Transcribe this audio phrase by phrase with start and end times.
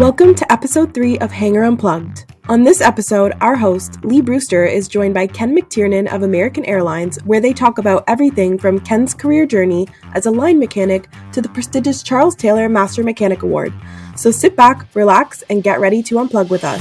[0.00, 2.24] Welcome to episode three of Hangar Unplugged.
[2.48, 7.18] On this episode, our host, Lee Brewster, is joined by Ken McTiernan of American Airlines,
[7.24, 11.48] where they talk about everything from Ken's career journey as a line mechanic to the
[11.50, 13.72] prestigious Charles Taylor Master Mechanic Award.
[14.16, 16.80] So sit back, relax, and get ready to unplug with us.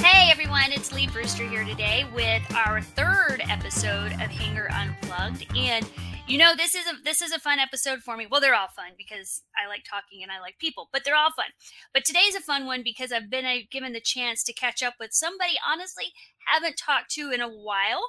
[0.00, 5.46] Hey everyone, it's Lee Brewster here today with our third episode of Hangar Unplugged.
[5.56, 5.86] And
[6.28, 8.26] you know, this is a this is a fun episode for me.
[8.28, 11.30] Well, they're all fun because I like talking and I like people, but they're all
[11.36, 11.46] fun.
[11.94, 14.94] But today's a fun one because I've been uh, given the chance to catch up
[14.98, 16.06] with somebody honestly
[16.46, 18.02] haven't talked to in a while,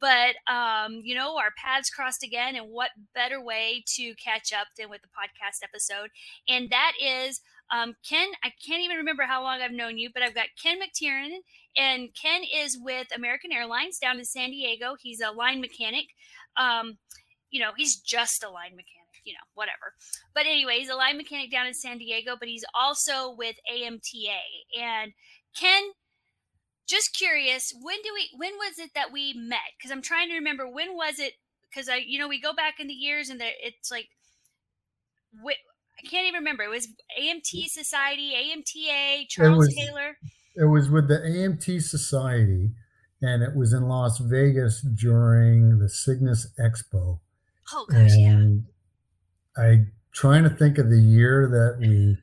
[0.00, 4.68] but um, you know, our paths crossed again, and what better way to catch up
[4.78, 6.10] than with the podcast episode?
[6.48, 7.40] And that is
[7.72, 8.28] um, Ken.
[8.44, 11.38] I can't even remember how long I've known you, but I've got Ken McTiernan,
[11.76, 14.94] and Ken is with American Airlines down in San Diego.
[15.00, 16.06] He's a line mechanic.
[16.56, 16.98] Um,
[17.50, 19.94] you know, he's just a line mechanic, you know, whatever.
[20.34, 24.80] But anyway, he's a line mechanic down in San Diego, but he's also with AMTA.
[24.80, 25.12] And
[25.56, 25.82] Ken,
[26.86, 29.72] just curious, when do we when was it that we met?
[29.78, 31.34] Because I'm trying to remember when was it
[31.70, 34.08] because I you know, we go back in the years and it's like
[35.42, 36.64] I can't even remember.
[36.64, 36.88] It was
[37.20, 40.18] AMT Society, AMTA, Charles it was, Taylor.
[40.56, 42.72] It was with the AMT Society
[43.22, 47.20] and it was in Las Vegas during the Cygnus Expo.
[47.74, 48.64] Oh gosh, and
[49.56, 49.64] yeah.
[49.64, 52.16] I trying to think of the year that we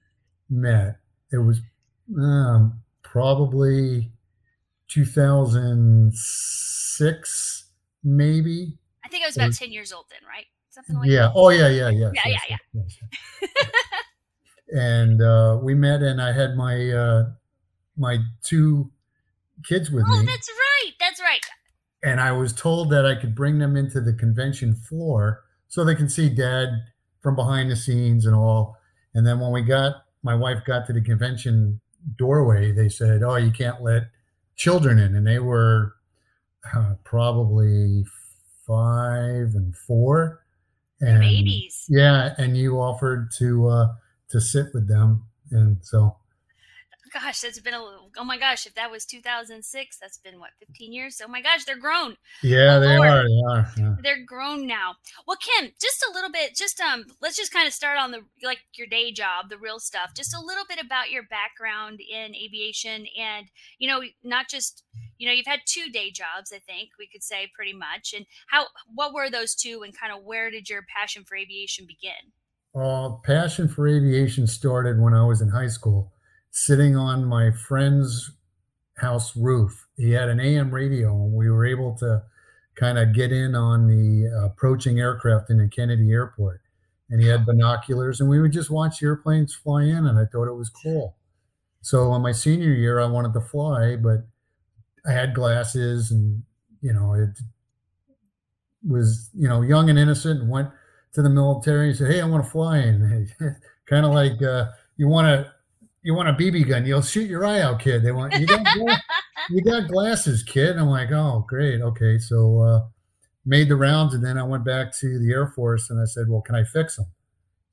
[0.49, 0.99] met.
[1.31, 1.59] It was
[2.17, 4.13] um, probably
[4.87, 7.65] 2006,
[8.03, 8.77] maybe.
[9.03, 10.45] I think I was about or, 10 years old then, right?
[10.69, 11.23] Something like yeah.
[11.23, 11.33] That.
[11.35, 12.11] Oh yeah, yeah, yeah.
[12.13, 12.83] Yeah, yeah, yeah.
[14.73, 17.25] And uh, we met, and I had my uh,
[17.97, 18.89] my two
[19.67, 20.19] kids with oh, me.
[20.19, 20.93] Oh, that's right.
[20.97, 21.41] That's right
[22.03, 25.95] and I was told that I could bring them into the convention floor so they
[25.95, 26.69] can see dad
[27.21, 28.77] from behind the scenes and all.
[29.13, 31.81] And then when we got my wife got to the convention
[32.17, 34.03] doorway, they said, "Oh, you can't let
[34.55, 35.95] children in," and they were
[36.75, 38.05] uh, probably
[38.65, 40.39] five and four.
[40.99, 41.85] And, babies.
[41.89, 43.87] Yeah, and you offered to uh,
[44.29, 46.17] to sit with them, and so
[47.13, 47.81] gosh, that's been a
[48.17, 51.21] oh my gosh, if that was 2006, that's been what 15 years.
[51.23, 52.15] Oh my gosh, they're grown.
[52.43, 53.27] Yeah, oh, they are.
[53.27, 53.71] They are.
[53.77, 53.95] Yeah.
[54.01, 54.95] They're grown now.
[55.27, 56.55] Well, Kim, just a little bit.
[56.55, 59.79] Just um, let's just kind of start on the like your day job, the real
[59.79, 60.11] stuff.
[60.15, 64.83] Just a little bit about your background in aviation, and you know, not just
[65.17, 66.51] you know, you've had two day jobs.
[66.53, 68.13] I think we could say pretty much.
[68.15, 71.85] And how what were those two, and kind of where did your passion for aviation
[71.85, 72.31] begin?
[72.73, 76.13] Well, passion for aviation started when I was in high school
[76.51, 78.31] sitting on my friend's
[78.97, 79.87] house roof.
[79.97, 82.23] He had an AM radio, and we were able to
[82.75, 86.61] kind of get in on the approaching aircraft in the Kennedy Airport.
[87.09, 90.47] And he had binoculars, and we would just watch airplanes fly in, and I thought
[90.47, 91.15] it was cool.
[91.81, 94.27] So on my senior year, I wanted to fly, but
[95.05, 96.43] I had glasses, and
[96.81, 97.29] you know, it
[98.87, 100.69] was you know young and innocent, and went
[101.13, 103.27] to the military and said, "Hey, I want to fly," and
[103.87, 105.51] kind of like uh, you want to
[106.03, 106.85] you want a BB gun?
[106.85, 108.03] You'll shoot your eye out, kid.
[108.03, 108.65] They want you got
[109.49, 110.77] you got glasses, kid.
[110.77, 112.17] I'm like, oh, great, okay.
[112.17, 112.87] So uh,
[113.45, 116.29] made the rounds, and then I went back to the Air Force, and I said,
[116.29, 117.07] well, can I fix them?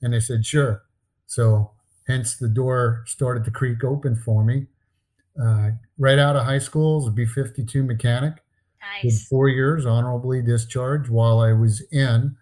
[0.02, 0.82] And they said, sure.
[1.26, 1.72] So
[2.06, 4.66] hence the door started to creak open for me.
[5.40, 8.34] Uh, right out of high school, as a B-52 mechanic.
[9.02, 9.20] Nice.
[9.20, 11.10] Did four years honorably discharged.
[11.10, 12.36] While I was in,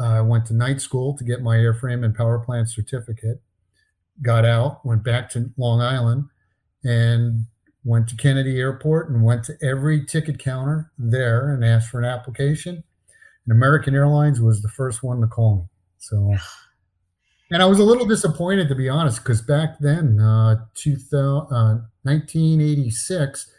[0.00, 3.42] uh, I went to night school to get my airframe and power plant certificate
[4.22, 6.24] got out, went back to Long Island,
[6.84, 7.46] and
[7.84, 12.04] went to Kennedy Airport and went to every ticket counter there and asked for an
[12.04, 12.84] application.
[13.46, 15.62] And American Airlines was the first one to call me.
[15.98, 16.34] So,
[17.50, 21.80] and I was a little disappointed to be honest, because back then, uh, 2000, uh,
[22.02, 23.50] 1986,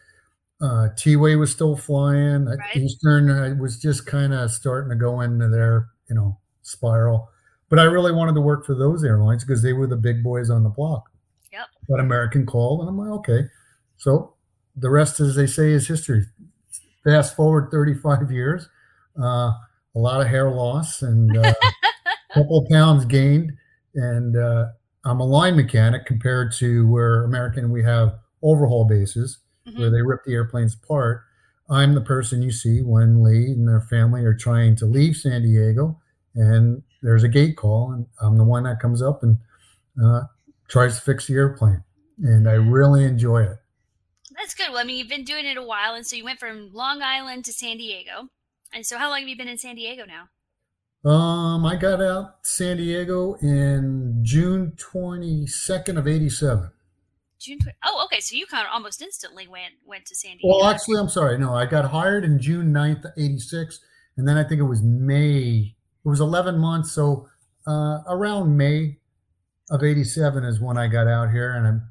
[0.61, 2.45] uh, TWA was still flying.
[2.45, 2.75] Right.
[2.75, 7.29] Eastern uh, was just kind of starting to go into their, you know, spiral.
[7.69, 10.49] But I really wanted to work for those airlines because they were the big boys
[10.49, 11.09] on the block.
[11.51, 11.67] Yep.
[11.87, 13.47] But American called, and I'm like, okay.
[13.97, 14.33] So
[14.75, 16.25] the rest, as they say, is history.
[17.03, 18.67] Fast forward 35 years,
[19.21, 19.51] uh,
[19.95, 23.53] a lot of hair loss and uh, a couple pounds gained.
[23.95, 24.67] And uh,
[25.05, 29.79] I'm a line mechanic compared to where American we have overhaul bases mm-hmm.
[29.79, 31.23] where they rip the airplanes apart.
[31.69, 35.43] I'm the person you see when Lee and their family are trying to leave San
[35.43, 35.99] Diego
[36.35, 39.37] and there's a gate call, and I'm the one that comes up and
[40.03, 40.21] uh,
[40.67, 41.83] tries to fix the airplane,
[42.23, 43.57] and I really enjoy it.
[44.37, 44.69] That's good.
[44.69, 47.01] Well, I mean, you've been doing it a while, and so you went from Long
[47.01, 48.29] Island to San Diego,
[48.73, 50.29] and so how long have you been in San Diego now?
[51.09, 56.71] Um, I got out San Diego in June 22nd of 87.
[57.39, 57.57] June.
[57.59, 58.19] 20, oh, okay.
[58.19, 60.47] So you kind of almost instantly went went to San Diego.
[60.47, 61.37] Well, actually, I'm sorry.
[61.37, 63.79] No, I got hired in June 9th, 86.
[64.17, 65.75] And then I think it was May.
[66.09, 66.91] It was 11 months.
[66.91, 67.29] So
[67.67, 68.97] uh, around May
[69.69, 71.53] of 87 is when I got out here.
[71.53, 71.81] And I've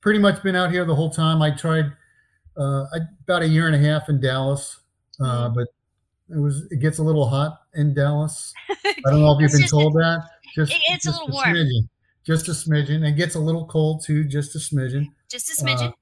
[0.00, 1.42] pretty much been out here the whole time.
[1.42, 1.92] I tried
[2.56, 2.86] uh,
[3.24, 4.80] about a year and a half in Dallas,
[5.20, 5.54] uh, mm-hmm.
[5.54, 5.68] but
[6.34, 8.54] it was it gets a little hot in Dallas.
[8.70, 10.26] I don't know if you've been told that.
[10.54, 11.54] Just it's just a little a warm.
[11.54, 11.88] Smidgen,
[12.24, 13.06] just a smidgen.
[13.06, 15.08] It gets a little cold too, just a smidgen.
[15.28, 15.90] Just a smidgen.
[15.90, 15.96] Uh,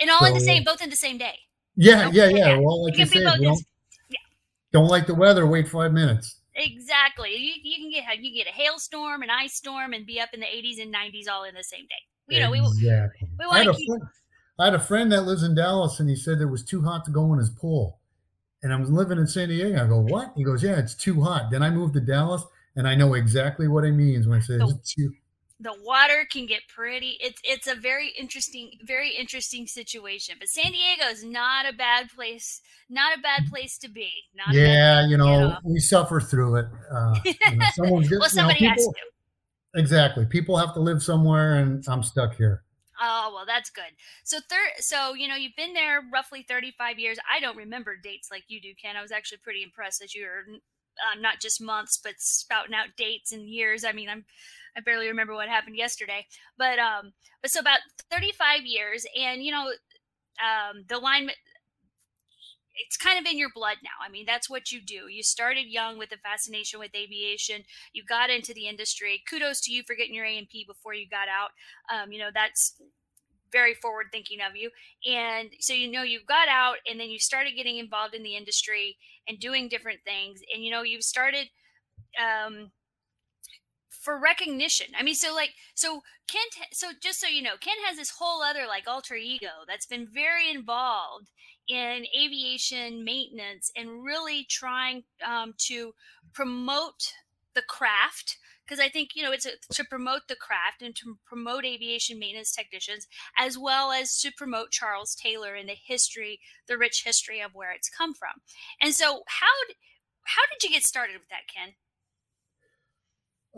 [0.00, 1.38] and all so, in the same, both in the same day.
[1.76, 2.56] Yeah, yeah, yeah.
[2.56, 4.18] Well, like you, you said, don't, yeah.
[4.72, 6.40] don't like the weather, wait five minutes.
[6.56, 7.34] Exactly.
[7.36, 10.30] You, you can get you can get a hailstorm, an ice storm, and be up
[10.32, 12.02] in the 80s and 90s all in the same day.
[12.28, 13.28] You know, exactly.
[13.38, 13.88] we, we want to keep.
[13.88, 14.02] Friend,
[14.58, 17.04] I had a friend that lives in Dallas, and he said it was too hot
[17.06, 17.98] to go in his pool.
[18.62, 19.84] And I was living in San Diego.
[19.84, 20.32] I go, what?
[20.36, 21.50] He goes, yeah, it's too hot.
[21.50, 22.44] Then I moved to Dallas,
[22.76, 25.12] and I know exactly what he means when he says it's too.
[25.60, 27.16] The water can get pretty.
[27.20, 30.34] It's it's a very interesting, very interesting situation.
[30.38, 32.60] But San Diego is not a bad place.
[32.90, 34.10] Not a bad place to be.
[34.34, 36.66] Not yeah, bad, you, know, you, know, we suffer through it.
[36.90, 39.04] Uh, you know, someone, well, somebody you know, people, has
[39.74, 39.80] to.
[39.80, 40.26] Exactly.
[40.26, 42.64] People have to live somewhere, and I'm stuck here.
[43.00, 43.84] Oh well, that's good.
[44.24, 47.18] So third, so you know you've been there roughly thirty-five years.
[47.30, 48.96] I don't remember dates like you do, Ken.
[48.96, 50.44] I was actually pretty impressed that you're
[51.12, 53.84] um, not just months, but spouting out dates and years.
[53.84, 54.24] I mean, I'm
[54.76, 56.26] I barely remember what happened yesterday,
[56.58, 57.12] but um,
[57.42, 57.80] but so about
[58.10, 59.72] thirty-five years, and you know,
[60.42, 61.30] um, the line
[62.76, 64.04] it's kind of in your blood now.
[64.04, 65.06] I mean, that's what you do.
[65.08, 67.62] You started young with a fascination with aviation.
[67.92, 69.22] You got into the industry.
[69.28, 71.50] Kudos to you for getting your A&P before you got out.
[71.92, 72.74] Um, you know, that's
[73.52, 74.70] very forward thinking of you.
[75.08, 78.36] And so, you know, you got out and then you started getting involved in the
[78.36, 78.96] industry
[79.28, 80.40] and doing different things.
[80.52, 81.46] And, you know, you've started,
[82.18, 82.72] um,
[84.04, 84.88] for recognition.
[84.98, 86.42] I mean, so like, so Ken,
[86.72, 90.06] so just so you know, Ken has this whole other like alter ego that's been
[90.06, 91.30] very involved
[91.66, 95.94] in aviation maintenance and really trying um, to
[96.34, 97.14] promote
[97.54, 98.36] the craft
[98.66, 102.18] because I think you know it's a, to promote the craft and to promote aviation
[102.18, 103.06] maintenance technicians
[103.38, 107.72] as well as to promote Charles Taylor and the history, the rich history of where
[107.72, 108.40] it's come from.
[108.82, 109.46] And so, how
[110.24, 111.74] how did you get started with that, Ken?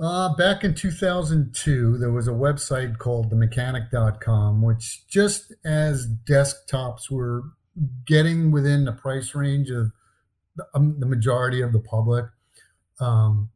[0.01, 7.45] Uh, back in 2002, there was a website called themechanic.com, which just as desktops were
[8.07, 9.93] getting within the price range of
[10.57, 12.27] the, um, the majority of the public,
[13.01, 13.51] um,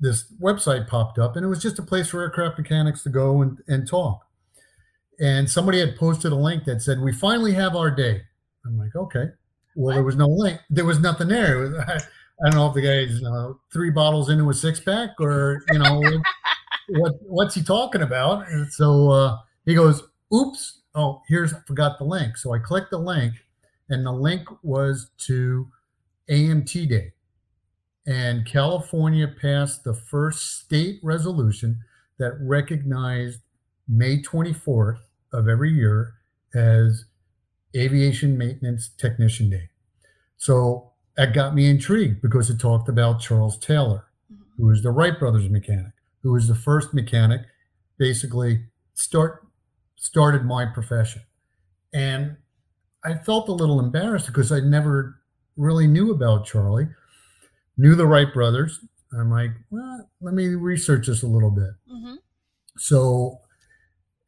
[0.00, 3.40] this website popped up and it was just a place for aircraft mechanics to go
[3.42, 4.26] and, and talk.
[5.20, 8.22] And somebody had posted a link that said, We finally have our day.
[8.66, 9.26] I'm like, okay.
[9.76, 10.60] Well, there was no link.
[10.70, 11.58] There was nothing there.
[11.86, 12.06] Was,
[12.42, 15.78] I, don't know if the guy's uh, three bottles into a six pack or, you
[15.78, 16.02] know,
[16.88, 18.48] what what's he talking about?
[18.48, 20.02] And so uh, he goes,
[20.32, 20.80] Oops.
[20.96, 22.36] Oh, here's, I forgot the link.
[22.36, 23.34] So I clicked the link
[23.88, 25.68] and the link was to
[26.30, 27.12] AMT Day.
[28.06, 31.80] And California passed the first state resolution
[32.18, 33.40] that recognized
[33.88, 35.00] May 24th
[35.32, 36.14] of every year
[36.54, 37.06] as
[37.76, 39.70] Aviation Maintenance Technician Day.
[40.36, 44.42] So that got me intrigued because it talked about Charles Taylor, mm-hmm.
[44.56, 45.92] who was the Wright brothers mechanic,
[46.22, 47.42] who was the first mechanic,
[47.98, 49.46] basically start
[49.96, 51.22] started my profession.
[51.92, 52.36] And
[53.04, 55.20] I felt a little embarrassed because I never
[55.56, 56.88] really knew about Charlie,
[57.76, 58.80] knew the Wright brothers.
[59.18, 61.70] I'm like, well, let me research this a little bit.
[61.90, 62.14] Mm-hmm.
[62.76, 63.40] So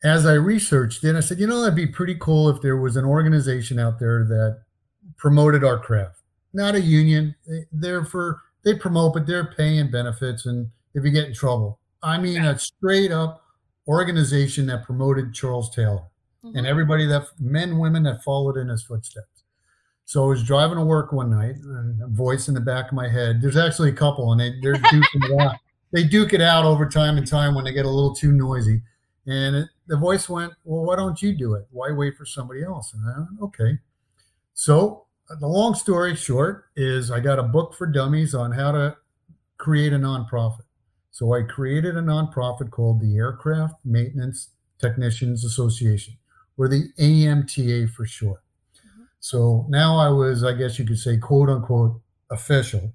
[0.05, 2.97] as I researched it, I said, you know, that'd be pretty cool if there was
[2.97, 4.63] an organization out there that
[5.17, 6.16] promoted our craft.
[6.57, 7.35] Not a union.
[7.71, 10.47] They're for they promote, but they're paying benefits.
[10.47, 13.45] And if you get in trouble, I mean, a straight up
[13.87, 16.05] organization that promoted Charles Taylor
[16.43, 16.57] mm-hmm.
[16.57, 19.45] and everybody that men, women that followed in his footsteps.
[20.07, 22.93] So I was driving to work one night, and a voice in the back of
[22.95, 23.43] my head.
[23.43, 25.57] There's actually a couple, and they they're duking it out.
[25.93, 28.81] They duke it out over time and time when they get a little too noisy.
[29.27, 31.67] And it, the voice went, "Well, why don't you do it?
[31.71, 33.79] Why wait for somebody else?" And I went, "Okay."
[34.55, 35.06] So
[35.41, 38.97] the long story short is, I got a book for dummies on how to
[39.59, 40.63] create a nonprofit.
[41.11, 46.15] So I created a nonprofit called the Aircraft Maintenance Technicians Association
[46.57, 48.43] or the AMTA for short.
[48.77, 49.05] Mm-hmm.
[49.21, 52.93] So now I was, I guess you could say, quote unquote, official.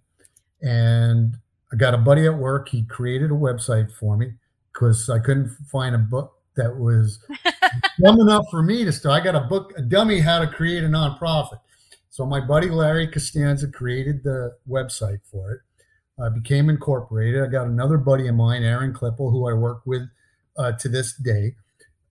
[0.61, 1.35] And
[1.73, 2.69] I got a buddy at work.
[2.69, 4.33] He created a website for me
[4.71, 7.25] because I couldn't find a book that was
[8.03, 9.21] dumb enough for me to start.
[9.21, 11.59] I got a book, a dummy how to create a nonprofit.
[12.11, 15.61] So my buddy Larry Costanza created the website for it.
[16.21, 17.41] I became incorporated.
[17.41, 20.03] I got another buddy of mine, Aaron Klippel, who I work with
[20.57, 21.55] uh, to this day,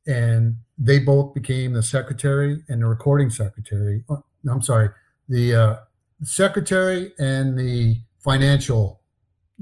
[0.07, 4.02] and they both became the secretary and the recording secretary.
[4.09, 4.88] Oh, I'm sorry,
[5.28, 5.76] the uh,
[6.23, 9.00] secretary and the financial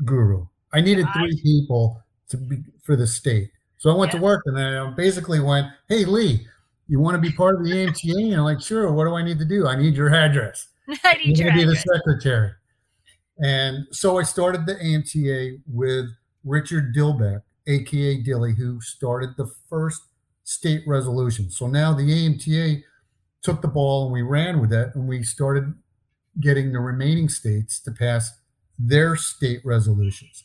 [0.05, 0.47] guru.
[0.73, 3.51] I needed three people to be for the state.
[3.79, 4.19] So I went yeah.
[4.19, 6.47] to work and I basically went, Hey Lee,
[6.89, 8.33] you want to be part of the AMTA?
[8.33, 9.67] And I'm like, sure, what do I need to do?
[9.67, 10.69] I need your address.
[11.05, 11.65] I need your address.
[11.65, 12.53] be the secretary.
[13.39, 16.07] And so I started the AMTA with
[16.45, 20.03] Richard Dilbeck, aka Dilly, who started the first
[20.45, 21.51] state resolution.
[21.51, 22.83] So now the AMTA
[23.43, 25.75] took the ball and we ran with it and we started
[26.41, 28.33] getting the remaining states to pass
[28.79, 30.45] their state resolutions.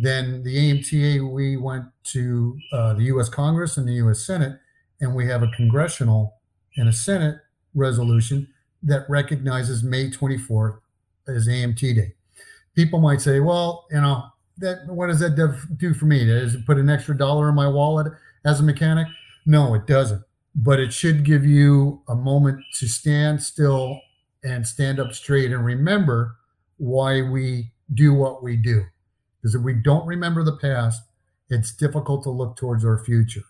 [0.00, 4.58] Then the AMTA, we went to uh, the US Congress and the US Senate,
[5.00, 6.34] and we have a congressional
[6.76, 7.36] and a Senate
[7.74, 8.48] resolution
[8.82, 10.78] that recognizes May 24th
[11.26, 12.14] as AMT Day.
[12.74, 14.24] People might say, well, you know,
[14.58, 15.36] that what does that
[15.76, 16.26] do for me?
[16.26, 18.12] Does it put an extra dollar in my wallet
[18.44, 19.06] as a mechanic?
[19.46, 20.22] No, it doesn't.
[20.54, 24.00] But it should give you a moment to stand still
[24.42, 26.36] and stand up straight and remember
[26.78, 28.84] why we do what we do.
[29.40, 31.02] Because if we don't remember the past,
[31.48, 33.44] it's difficult to look towards our future.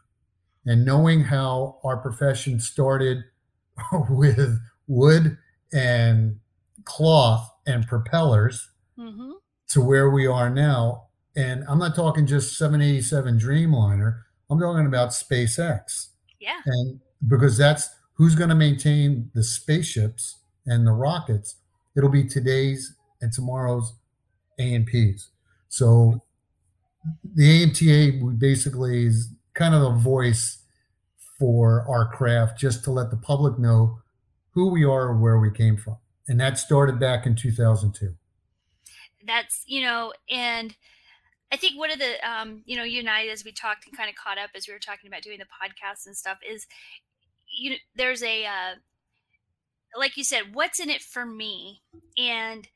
[0.69, 3.25] And knowing how our profession started
[4.11, 5.39] with wood
[5.73, 6.39] and
[6.85, 9.33] cloth and propellers mm-hmm.
[9.69, 11.05] to where we are now.
[11.37, 16.09] And I'm not talking just 787 Dreamliner, I'm talking about SpaceX.
[16.41, 16.61] Yeah.
[16.65, 21.57] And because that's who's going to maintain the spaceships and the rockets,
[21.97, 23.95] it'll be today's and tomorrow's
[24.59, 25.31] A&Ps.
[25.69, 26.23] So
[27.35, 30.58] the AMTA basically is kind of a voice
[31.39, 34.01] for our craft just to let the public know
[34.53, 35.97] who we are or where we came from.
[36.27, 38.15] And that started back in 2002.
[39.27, 40.77] That's, you know, and
[41.51, 43.97] I think one of the, um, you know, you and I, as we talked and
[43.97, 46.67] kind of caught up as we were talking about doing the podcast and stuff, is,
[47.59, 48.75] you know, there's a, uh,
[49.97, 51.83] like you said, what's in it for me?
[52.19, 52.69] And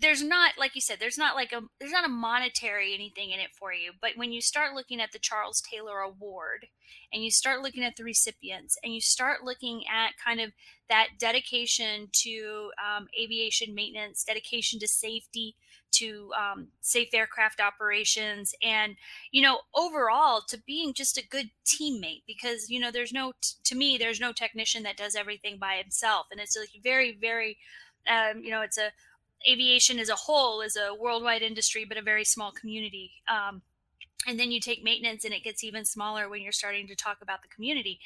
[0.00, 3.40] there's not like you said there's not like a there's not a monetary anything in
[3.40, 6.66] it for you but when you start looking at the charles taylor award
[7.12, 10.52] and you start looking at the recipients and you start looking at kind of
[10.88, 15.56] that dedication to um, aviation maintenance dedication to safety
[15.92, 18.96] to um, safe aircraft operations and
[19.32, 23.32] you know overall to being just a good teammate because you know there's no
[23.64, 27.58] to me there's no technician that does everything by himself and it's a very very
[28.08, 28.90] um, you know it's a
[29.48, 33.12] aviation as a whole is a worldwide industry, but a very small community.
[33.28, 33.62] Um,
[34.26, 37.18] and then you take maintenance and it gets even smaller when you're starting to talk
[37.22, 38.00] about the community.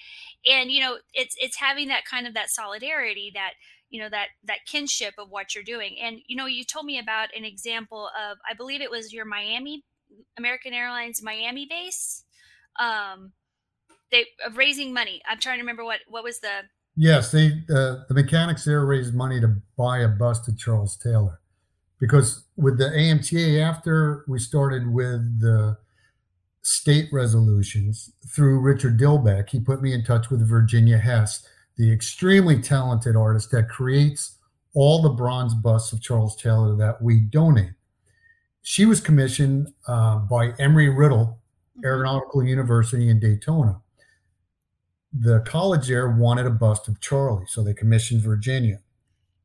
[0.46, 3.54] And you know it's it's having that kind of that solidarity that
[3.90, 5.96] you know that that kinship of what you're doing.
[6.00, 9.24] And you know you told me about an example of i believe it was your
[9.24, 9.84] miami
[10.38, 12.24] american airlines miami base.
[12.78, 13.32] Um
[14.12, 15.20] they of raising money.
[15.28, 16.62] I'm trying to remember what what was the
[16.96, 21.40] Yes, they uh, the mechanics there raised money to buy a bus to Charles Taylor,
[21.98, 25.76] because with the AMTA after we started with the
[26.62, 31.46] state resolutions through Richard Dilbeck, he put me in touch with Virginia Hess,
[31.76, 34.38] the extremely talented artist that creates
[34.72, 37.72] all the bronze busts of Charles Taylor that we donate.
[38.62, 41.38] She was commissioned uh, by Embry-Riddle
[41.76, 41.84] mm-hmm.
[41.84, 43.80] Aeronautical University in Daytona
[45.16, 48.80] the college there wanted a bust of Charlie, so they commissioned Virginia.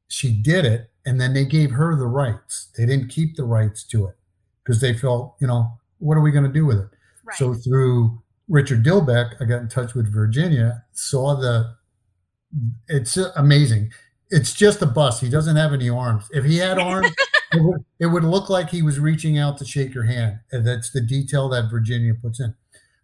[0.08, 2.70] She did it, and then they gave her the rights.
[2.76, 4.16] They didn't keep the rights to it
[4.64, 6.90] because they felt, you know, what are we going to do with it?
[7.24, 7.38] Right.
[7.38, 11.76] So through Richard Dilbeck, I got in touch with Virginia, saw the.
[12.88, 13.92] It's amazing.
[14.32, 15.22] It's just a bust.
[15.22, 16.26] He doesn't have any arms.
[16.32, 17.12] If he had arms,
[17.54, 20.40] it, would, it would look like he was reaching out to shake your hand.
[20.52, 22.56] And that's the detail that Virginia puts in.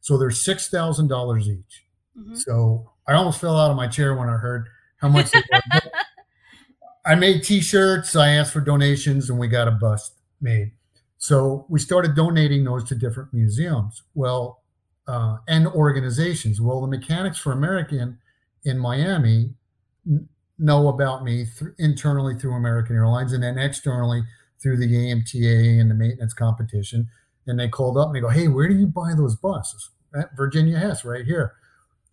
[0.01, 1.85] So they're six thousand dollars each.
[2.17, 2.36] Mm-hmm.
[2.36, 4.67] So I almost fell out of my chair when I heard
[4.98, 5.31] how much
[7.05, 10.72] I made t-shirts, I asked for donations, and we got a bust made.
[11.17, 14.01] So we started donating those to different museums.
[14.15, 14.63] Well,
[15.07, 16.60] uh, and organizations.
[16.60, 18.17] Well, the Mechanics for American
[18.63, 19.51] in Miami
[20.07, 24.24] n- know about me th- internally through American Airlines and then externally
[24.62, 27.07] through the AMTA and the maintenance competition.
[27.45, 29.91] And they called up and they go, Hey, where do you buy those buses?
[30.15, 31.53] At Virginia Hess, right here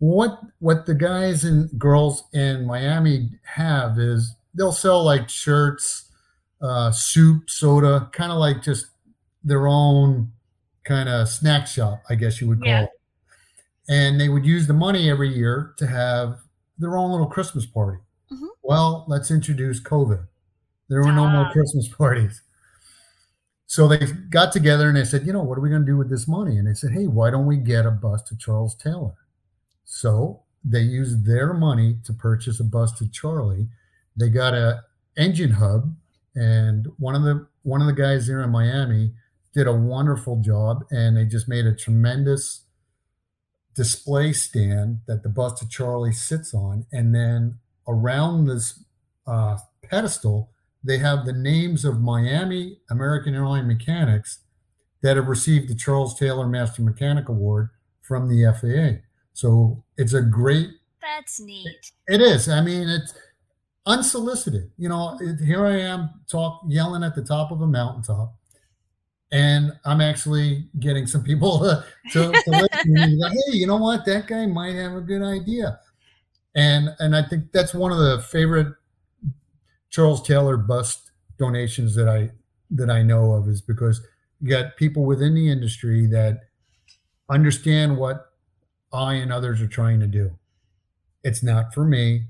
[0.02, 6.10] what what the guys and girls in Miami have is they'll sell like shirts,
[6.60, 8.86] uh, soup, soda, kind of like just
[9.44, 10.32] their own
[10.82, 12.82] kind of snack shop, I guess you would call yeah.
[12.82, 12.90] it.
[13.88, 16.40] And they would use the money every year to have
[16.78, 17.98] their own little Christmas party.
[18.32, 18.46] Mm-hmm.
[18.64, 20.26] Well, let's introduce COVID.
[20.88, 21.52] There were no more ah.
[21.52, 22.42] Christmas parties.
[23.68, 25.96] so they got together and they said, you know, what are we going to do
[25.96, 26.58] with this money?
[26.58, 29.12] And they said, hey, why don't we get a bus to Charles Taylor?
[29.84, 33.68] So they used their money to purchase a bus to Charlie.
[34.16, 34.82] They got a
[35.16, 35.94] engine hub,
[36.34, 39.12] and one of the one of the guys there in Miami
[39.54, 42.62] did a wonderful job, and they just made a tremendous
[43.74, 47.58] display stand that the bus to Charlie sits on, and then
[47.88, 48.84] around this
[49.26, 50.50] uh, pedestal,
[50.84, 54.40] they have the names of Miami American Airline mechanics
[55.02, 57.70] that have received the Charles Taylor Master Mechanic Award
[58.00, 59.02] from the FAA.
[59.32, 60.70] So it's a great.
[61.00, 61.92] That's neat.
[62.06, 62.48] It is.
[62.48, 63.14] I mean, it's
[63.86, 64.70] unsolicited.
[64.78, 68.34] You know, it, here I am talk yelling at the top of a mountaintop,
[69.32, 73.76] and I'm actually getting some people to, to, to listen and go, hey, you know
[73.76, 74.04] what?
[74.04, 75.78] That guy might have a good idea.
[76.54, 78.74] And and I think that's one of the favorite
[79.90, 82.30] Charles Taylor bust donations that I
[82.70, 84.00] that I know of is because
[84.40, 86.40] you got people within the industry that
[87.28, 88.31] understand what
[88.92, 90.32] I and others are trying to do.
[91.24, 92.26] It's not for me,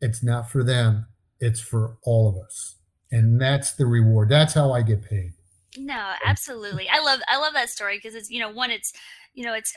[0.00, 1.06] it's not for them,
[1.40, 2.76] it's for all of us.
[3.10, 4.28] And that's the reward.
[4.28, 5.34] That's how I get paid.
[5.76, 6.88] No, absolutely.
[6.88, 8.92] I love I love that story because it's you know one it's
[9.34, 9.74] you know it's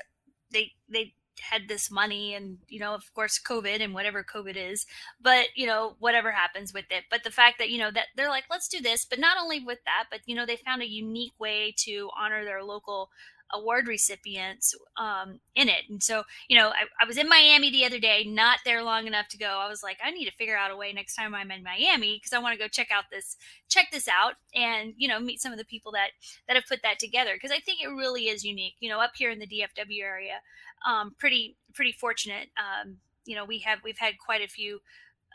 [0.51, 4.86] they they had this money and you know of course covid and whatever covid is
[5.21, 8.29] but you know whatever happens with it but the fact that you know that they're
[8.29, 10.89] like let's do this but not only with that but you know they found a
[10.89, 13.09] unique way to honor their local
[13.54, 15.84] award recipients um, in it.
[15.89, 19.08] And so, you know, I, I, was in Miami the other day, not there long
[19.08, 19.46] enough to go.
[19.48, 22.18] I was like, I need to figure out a way next time I'm in Miami
[22.18, 23.38] because I want to go check out this,
[23.70, 26.10] check this out, and you know, meet some of the people that
[26.48, 28.75] that have put that together because I think it really is unique.
[28.80, 30.42] You know, up here in the DFW area,
[30.86, 32.50] um, pretty pretty fortunate.
[32.58, 34.80] Um, you know, we have we've had quite a few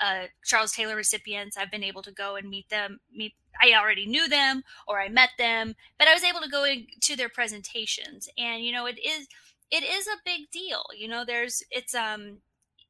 [0.02, 1.56] uh, Charles Taylor recipients.
[1.56, 5.08] I've been able to go and meet them, meet I already knew them or I
[5.08, 6.64] met them, but I was able to go
[7.00, 8.28] to their presentations.
[8.38, 9.26] And you know, it is
[9.70, 10.84] it is a big deal.
[10.96, 12.38] You know, there's it's um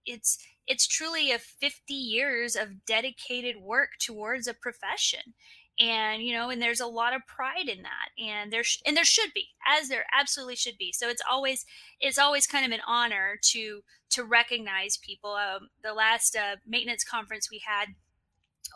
[0.06, 5.34] it's it's truly a 50 years of dedicated work towards a profession
[5.80, 8.96] and you know and there's a lot of pride in that and there sh- and
[8.96, 11.64] there should be as there absolutely should be so it's always
[12.00, 17.04] it's always kind of an honor to to recognize people um, the last uh, maintenance
[17.04, 17.94] conference we had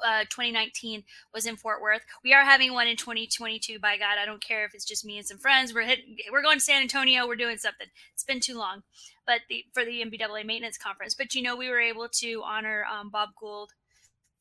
[0.04, 2.02] uh, 2019 was in Fort Worth.
[2.24, 3.78] We are having one in 2022.
[3.78, 5.74] By God, I don't care if it's just me and some friends.
[5.74, 7.26] We're hitting, we're going to San Antonio.
[7.26, 7.86] We're doing something.
[8.14, 8.82] It's been too long,
[9.26, 11.14] but the, for the NBAA maintenance conference.
[11.14, 13.72] But you know, we were able to honor um, Bob Gould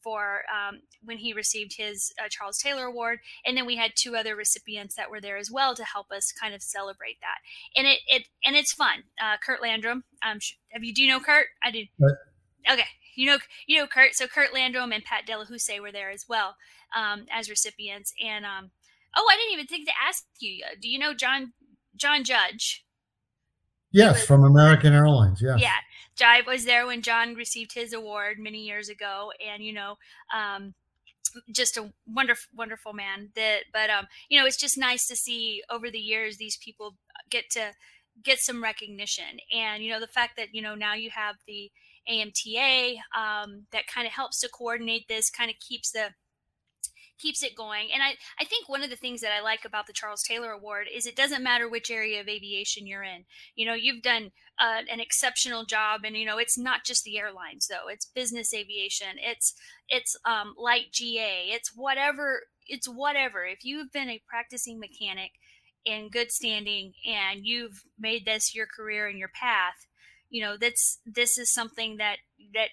[0.05, 4.15] for um, when he received his uh, Charles Taylor Award, and then we had two
[4.15, 7.39] other recipients that were there as well to help us kind of celebrate that.
[7.75, 9.03] And it it and it's fun.
[9.19, 10.37] Uh, Kurt Landrum, um,
[10.69, 11.47] have you do you know Kurt?
[11.63, 11.85] I do.
[12.71, 14.15] Okay, you know, you know Kurt.
[14.15, 16.55] So Kurt Landrum and Pat Delahousse were there as well
[16.95, 18.13] um, as recipients.
[18.23, 18.71] And um,
[19.15, 20.63] oh, I didn't even think to ask you.
[20.65, 21.53] Uh, do you know John
[21.95, 22.85] John Judge?
[23.91, 25.41] Yes, was, from American Airlines.
[25.41, 25.55] Yeah.
[25.57, 25.71] Yeah,
[26.21, 29.95] I was there when John received his award many years ago, and you know.
[30.35, 30.73] Um,
[31.51, 35.61] just a wonderful wonderful man that but um you know it's just nice to see
[35.69, 36.95] over the years these people
[37.29, 37.73] get to
[38.23, 41.69] get some recognition and you know the fact that you know now you have the
[42.09, 46.09] AMTA um, that kind of helps to coordinate this, kind of keeps the
[47.17, 47.89] keeps it going.
[47.93, 50.51] And I, I think one of the things that I like about the Charles Taylor
[50.51, 53.25] Award is it doesn't matter which area of aviation you're in.
[53.55, 57.17] You know, you've done uh, an exceptional job, and you know, it's not just the
[57.17, 57.89] airlines though.
[57.89, 59.17] It's business aviation.
[59.19, 59.53] It's
[59.89, 61.45] it's um, light GA.
[61.47, 62.43] It's whatever.
[62.67, 63.45] It's whatever.
[63.45, 65.31] If you've been a practicing mechanic
[65.85, 69.85] in good standing and you've made this your career and your path,
[70.29, 72.17] you know that's this is something that
[72.53, 72.69] that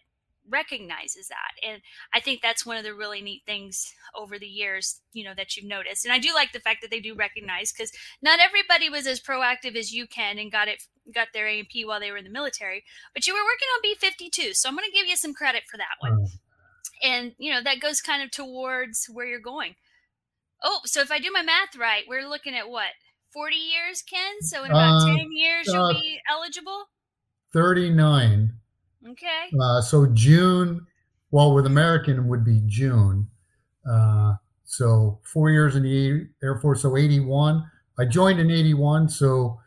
[0.50, 1.68] recognizes that.
[1.68, 1.82] And
[2.14, 5.56] i think that's one of the really neat things over the years you know that
[5.56, 6.04] you've noticed.
[6.04, 9.20] And i do like the fact that they do recognize because not everybody was as
[9.20, 10.82] proactive as you can and got it
[11.14, 12.84] got their A&P while they were in the military
[13.14, 15.76] but you were working on b52 so i'm going to give you some credit for
[15.76, 16.26] that one.
[17.02, 19.74] And you know that goes kind of towards where you're going.
[20.62, 22.92] Oh so if i do my math right we're looking at what
[23.32, 24.42] 40 years ken?
[24.42, 26.86] So in about uh, 10 years you'll uh, be eligible
[27.52, 28.52] 39.
[29.10, 29.50] Okay.
[29.60, 30.86] Uh, so June,
[31.30, 33.28] well, with American would be June.
[33.88, 34.34] Uh,
[34.64, 37.64] so four years in the Air Force, so 81.
[37.98, 39.60] I joined in 81, so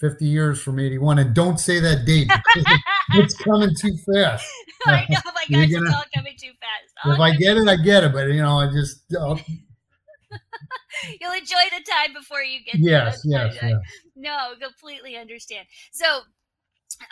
[0.00, 1.18] 50 years from 81.
[1.20, 2.30] And don't say that date.
[3.14, 4.46] it's coming too fast.
[4.86, 6.92] I know, my gosh, gonna, it's all coming too fast.
[7.04, 8.12] All if I get it, I get it.
[8.12, 9.02] But, you know, I just.
[9.18, 9.40] I'll,
[11.20, 13.74] You'll enjoy the time before you get yes, Yes, yes.
[14.16, 15.66] No, completely understand.
[15.92, 16.22] So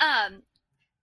[0.00, 0.42] um,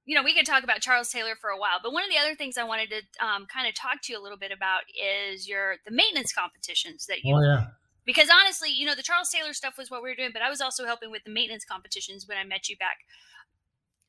[0.05, 2.17] you know, we could talk about Charles Taylor for a while, but one of the
[2.17, 4.81] other things I wanted to um, kind of talk to you a little bit about
[4.91, 7.67] is your the maintenance competitions that you oh, yeah.
[8.05, 10.49] because honestly, you know, the Charles Taylor stuff was what we were doing, but I
[10.49, 12.97] was also helping with the maintenance competitions when I met you back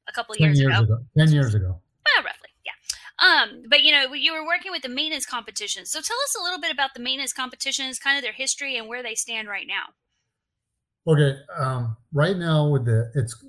[0.09, 0.85] a couple of years, years ago.
[0.85, 0.98] ago.
[1.16, 1.66] Ten years ago.
[1.68, 2.72] Well, roughly, yeah.
[3.24, 5.90] Um, but you know, you were working with the maintenance competitions.
[5.90, 8.88] So tell us a little bit about the maintenance competitions, kind of their history and
[8.88, 9.94] where they stand right now.
[11.07, 13.44] Okay, um, right now with the it's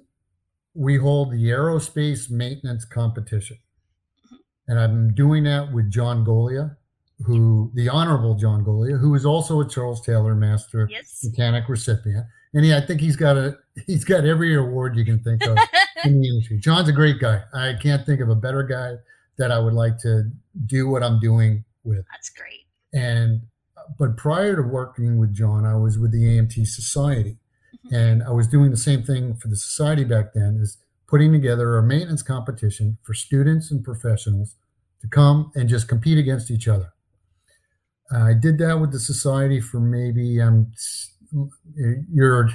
[0.76, 3.58] we hold the aerospace maintenance competition,
[4.32, 4.38] Mhm.
[4.68, 6.76] and I'm doing that with John Goglia,
[7.26, 11.22] who the Honorable John Goglia, who is also a Charles Taylor Master Yes.
[11.24, 13.58] Mechanic recipient, and he, I think he's got a
[13.88, 15.58] he's got every award you can think of
[16.04, 16.58] in the industry.
[16.60, 17.44] John's a great guy.
[17.54, 18.96] I can't think of a better guy
[19.38, 20.30] that I would like to
[20.66, 22.06] do what I'm doing with.
[22.12, 22.68] That's great.
[22.94, 23.42] And
[24.00, 27.38] but prior to working with John, I was with the AMT Society.
[27.92, 31.78] And I was doing the same thing for the society back then, is putting together
[31.78, 34.56] a maintenance competition for students and professionals
[35.02, 36.92] to come and just compete against each other.
[38.12, 40.72] I did that with the society for maybe um
[42.12, 42.50] you're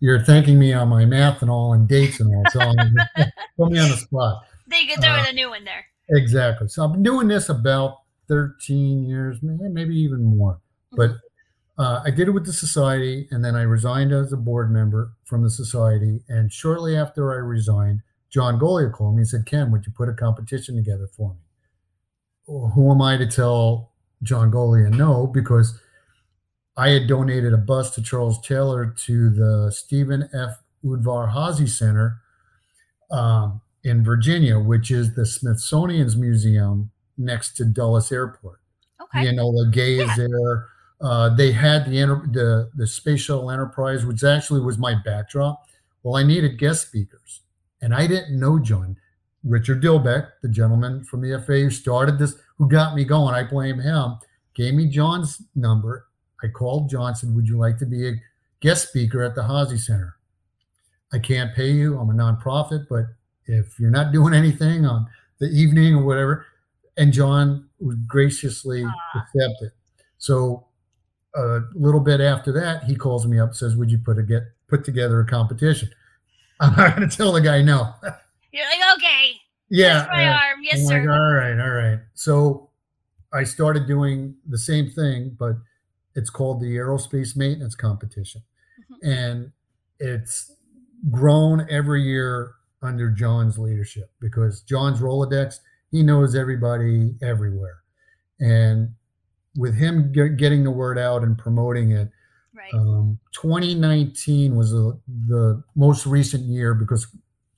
[0.00, 2.60] you're thanking me on my math and all and dates and all, so
[3.58, 4.44] put me on the spot.
[4.68, 5.84] They could throw Uh, in a new one there.
[6.10, 6.68] Exactly.
[6.68, 10.60] So I've been doing this about 13 years, maybe even more.
[10.92, 11.16] But
[11.78, 15.12] uh, I did it with the society, and then I resigned as a board member
[15.24, 16.22] from the society.
[16.28, 20.08] And shortly after I resigned, John Goglia called me and said, Ken, would you put
[20.08, 21.40] a competition together for me?
[22.46, 25.26] Well, who am I to tell John Goglia no?
[25.26, 25.80] Because
[26.76, 30.62] I had donated a bus to Charles Taylor to the Steven F.
[30.84, 32.20] Udvar Hazy Center
[33.10, 38.60] um, in Virginia, which is the Smithsonian's museum next to Dulles Airport.
[39.02, 39.26] Okay.
[39.26, 40.10] You know, the gay Yeah.
[40.10, 40.66] is there.
[41.00, 42.00] Uh, they had the,
[42.32, 45.64] the the space shuttle Enterprise, which actually was my backdrop.
[46.02, 47.40] Well, I needed guest speakers,
[47.80, 48.96] and I didn't know John
[49.44, 53.34] Richard Dilbeck, the gentleman from the FAA who started this, who got me going.
[53.34, 54.16] I blame him.
[54.54, 56.06] Gave me John's number.
[56.42, 57.14] I called John.
[57.14, 58.14] Said, "Would you like to be a
[58.60, 60.16] guest speaker at the Hazy Center?"
[61.12, 61.98] I can't pay you.
[61.98, 63.06] I'm a nonprofit, but
[63.46, 65.06] if you're not doing anything on
[65.38, 66.44] the evening or whatever,
[66.96, 68.94] and John would graciously Ah.
[69.14, 69.72] accept it.
[70.18, 70.66] So
[71.38, 74.44] a little bit after that, he calls me up, says, "Would you put a get
[74.68, 75.90] put together a competition?"
[76.60, 77.94] I'm not going to tell the guy no.
[78.52, 79.36] You're like, okay,
[79.68, 80.60] yeah, my uh, arm.
[80.62, 81.10] Yes, I'm like, sir.
[81.10, 82.00] all right, all right.
[82.14, 82.70] So
[83.32, 85.56] I started doing the same thing, but
[86.14, 88.42] it's called the Aerospace Maintenance Competition.
[88.80, 89.08] Mhm.
[89.08, 89.52] And
[90.00, 90.50] it's
[91.10, 97.78] grown every year under John's leadership because John's Rolodex, he knows everybody everywhere.
[98.40, 98.94] And
[99.56, 102.10] with him ge- getting the word out and promoting it,
[102.54, 102.72] Right.
[102.74, 107.06] um, 2019 was the, the most recent year because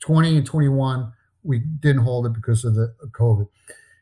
[0.01, 3.49] 20 and 21 we didn't hold it because of the COVID.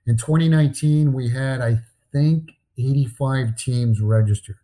[0.07, 1.79] In 2019, we had I
[2.12, 4.57] think 85 teams registered.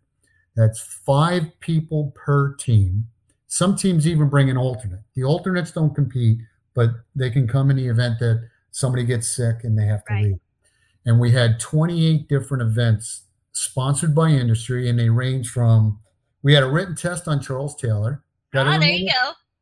[0.57, 3.07] That's five people per team.
[3.47, 5.01] Some teams even bring an alternate.
[5.15, 6.39] The alternates don't compete,
[6.73, 10.13] but they can come in the event that somebody gets sick and they have to
[10.13, 10.23] Right.
[10.25, 10.39] leave.
[11.05, 15.99] And we had 28 different events sponsored by industry, and they range from
[16.41, 18.23] we had a written test on Charles Taylor.
[18.53, 19.11] Gotta Ah, there you remember-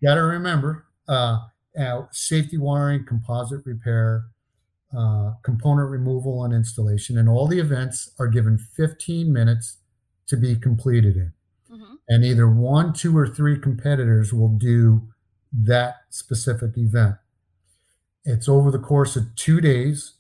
[0.02, 0.08] go.
[0.08, 1.40] got to remember uh,
[1.80, 4.26] uh, safety wiring, composite repair,
[4.98, 9.78] uh, component removal and installation, and all the events are given 15 minutes
[10.28, 11.34] to be completed in.
[11.70, 15.08] hmm And either one, two, or three competitors will do
[15.52, 17.16] that specific event.
[18.26, 20.14] It's over the course of two days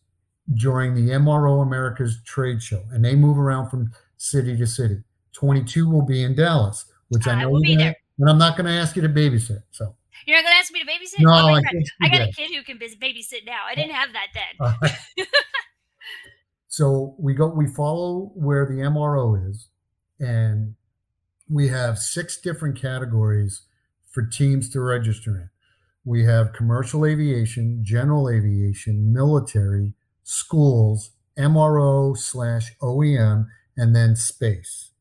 [0.56, 5.04] during the MRO America's trade show, and they move around from city to city.
[5.34, 7.96] 22 will be in Dallas, which I I know will be there.
[8.20, 9.64] and I'm not going to ask you to babysit.
[9.72, 9.96] So,
[10.28, 11.22] You're not going to ask me to babysit?
[11.22, 11.62] no, Oh I
[12.02, 13.62] I got a kid who can babysit now.
[13.68, 14.74] I didn't have that then.
[15.20, 15.24] Uh,
[16.68, 19.68] so we go we follow where the MRO is
[20.20, 20.76] and
[21.50, 23.64] we have six different categories
[24.12, 25.50] for teams to register in.
[26.06, 34.92] We have commercial aviation, general aviation, military, schools, MRO slash OEM, and then space.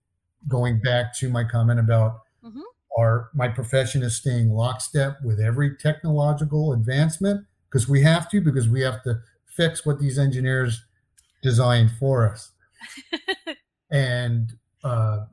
[0.48, 2.62] Going back to my comment about Mhm.
[2.98, 8.68] our my profession is staying lockstep with every technological advancement because we have to because
[8.68, 10.84] we have to fix what these engineers
[11.42, 12.52] designed for us
[13.90, 15.26] and uh,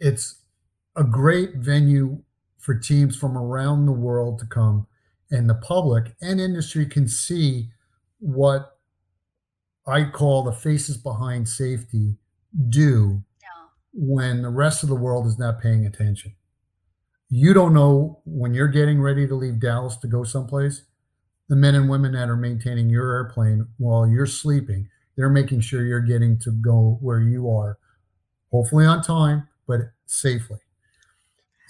[0.00, 0.42] it's
[0.96, 2.22] a great venue
[2.58, 4.86] for teams from around the world to come
[5.30, 7.70] and the public and industry can see
[8.22, 8.78] what
[9.86, 12.16] i call the faces behind safety
[12.68, 13.48] do No.
[13.92, 16.34] when the rest of the world is not paying attention.
[17.30, 20.82] You don't know when you're getting ready to leave Dallas to go someplace,
[21.48, 25.84] the men and women that are maintaining your airplane while you're sleeping, they're making sure
[25.84, 27.78] you're getting to go where you are
[28.52, 30.58] hopefully on time, but safely.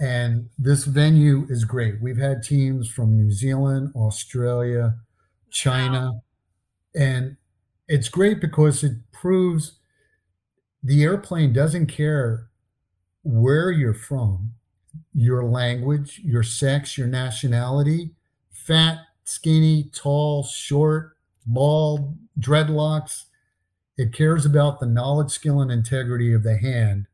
[0.00, 2.00] And this venue is great.
[2.00, 4.98] We've had teams from New Zealand, Australia,
[5.50, 6.22] China, wow.
[6.94, 7.36] And
[7.88, 9.78] it's great because it proves
[10.82, 12.48] the airplane doesn't care
[13.22, 14.54] where you're from,
[15.14, 18.10] your language, your sex, your nationality,
[18.50, 23.24] fat, skinny, tall, short, bald, dreadlocks.
[23.96, 27.06] It cares about the knowledge, skill, and integrity of the hand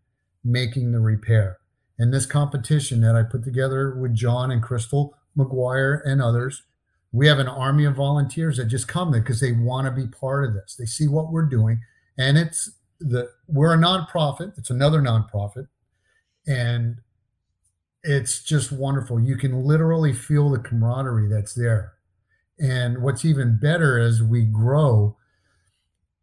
[0.44, 1.58] making the repair.
[1.98, 6.62] And this competition that I put together with John and Crystal McGuire and others,
[7.18, 10.06] we have an army of volunteers that just come there because they want to be
[10.06, 10.76] part of this.
[10.76, 11.80] They see what we're doing,
[12.16, 14.56] and it's the we're a nonprofit.
[14.56, 15.66] It's another nonprofit,
[16.46, 16.98] and
[18.04, 19.18] it's just wonderful.
[19.18, 21.94] You can literally feel the camaraderie that's there.
[22.60, 25.16] And what's even better as we grow,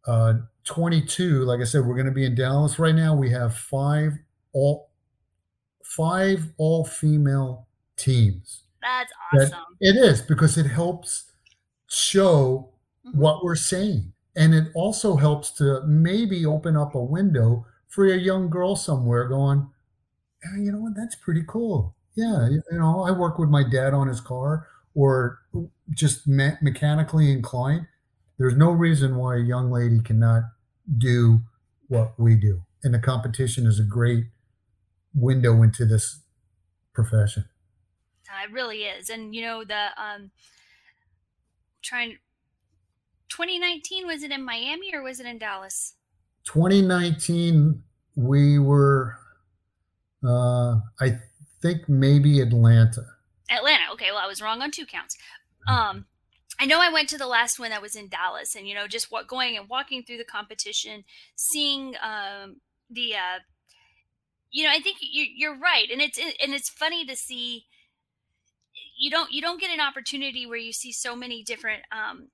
[0.06, 3.14] uh, 22, like I said, we're going to be in Dallas right now.
[3.14, 4.12] We have five
[4.54, 4.90] all
[5.84, 8.62] five all female teams.
[8.86, 9.64] That's awesome.
[9.80, 11.32] That it is because it helps
[11.88, 12.70] show
[13.06, 13.18] mm-hmm.
[13.18, 14.12] what we're saying.
[14.36, 19.26] And it also helps to maybe open up a window for a young girl somewhere
[19.28, 19.68] going,
[20.46, 21.94] oh, you know what, that's pretty cool.
[22.14, 25.38] Yeah, you know, I work with my dad on his car or
[25.90, 27.86] just me- mechanically inclined.
[28.38, 30.42] There's no reason why a young lady cannot
[30.98, 31.40] do
[31.88, 32.62] what we do.
[32.82, 34.26] And the competition is a great
[35.14, 36.20] window into this
[36.92, 37.46] profession.
[38.28, 39.10] Uh, it really is.
[39.10, 40.30] And, you know, the um,
[41.82, 42.18] trying
[43.28, 45.94] 2019, was it in Miami or was it in Dallas?
[46.44, 47.82] 2019,
[48.14, 49.18] we were
[50.26, 51.18] uh, I
[51.62, 53.04] think maybe Atlanta.
[53.50, 53.84] Atlanta.
[53.92, 55.16] Okay, well, I was wrong on two counts.
[55.68, 56.06] Um,
[56.58, 58.86] I know I went to the last one that was in Dallas, and you know,
[58.86, 61.04] just what going and walking through the competition,
[61.36, 62.56] seeing um,
[62.90, 63.38] the, uh,
[64.50, 67.66] you know, I think you, you're right, and it's and it's funny to see.
[68.96, 72.28] You don't you don't get an opportunity where you see so many different um,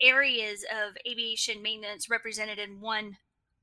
[0.00, 3.16] areas of aviation maintenance represented in one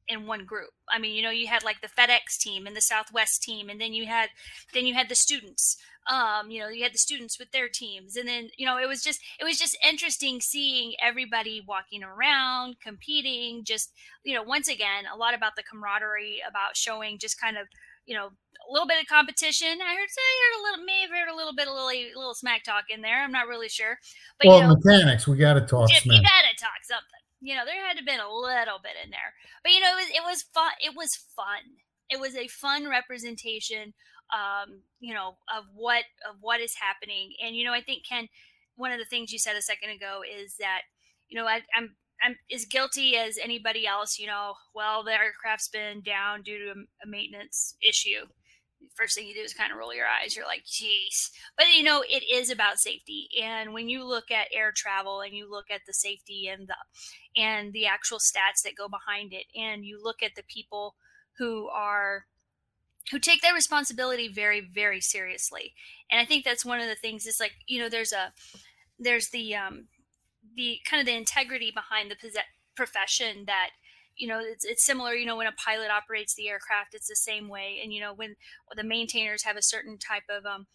[0.07, 0.69] in one group.
[0.89, 3.79] I mean, you know, you had like the FedEx team and the Southwest team, and
[3.79, 4.29] then you had
[4.73, 5.77] then you had the students.
[6.09, 8.87] Um, you know, you had the students with their teams, and then you know, it
[8.87, 13.63] was just it was just interesting seeing everybody walking around, competing.
[13.63, 13.91] Just
[14.23, 17.67] you know, once again, a lot about the camaraderie, about showing just kind of
[18.07, 19.79] you know a little bit of competition.
[19.79, 21.93] I heard say I heard a little, may have heard a little bit of little,
[22.17, 23.23] little smack talk in there.
[23.23, 23.99] I'm not really sure.
[24.39, 25.89] But well, you know, mechanics, we got to talk.
[25.89, 28.97] You, you got to talk something you know there had to been a little bit
[29.03, 31.77] in there but you know it was, it was fun it was fun
[32.09, 33.93] it was a fun representation
[34.33, 38.27] um you know of what of what is happening and you know i think ken
[38.75, 40.81] one of the things you said a second ago is that
[41.29, 45.67] you know I, i'm i'm as guilty as anybody else you know well the aircraft's
[45.67, 46.71] been down due to
[47.03, 48.25] a, maintenance issue
[48.95, 50.35] first thing you do is kind of roll your eyes.
[50.35, 51.31] You're like, geez.
[51.55, 53.29] But you know, it is about safety.
[53.41, 56.75] And when you look at air travel and you look at the safety and the
[57.41, 60.95] and the actual stats that go behind it, and you look at the people
[61.37, 62.25] who are
[63.11, 65.73] who take their responsibility very, very seriously.
[66.11, 68.33] And I think that's one of the things is like, you know, there's a
[68.99, 69.87] there's the um
[70.57, 72.17] the kind of the integrity behind the
[72.75, 73.69] profession that
[74.17, 77.15] you know it's, it's similar you know when a pilot operates the aircraft it's the
[77.15, 77.79] same way.
[77.81, 78.35] And you know when
[78.75, 80.65] the maintainers have a certain type of um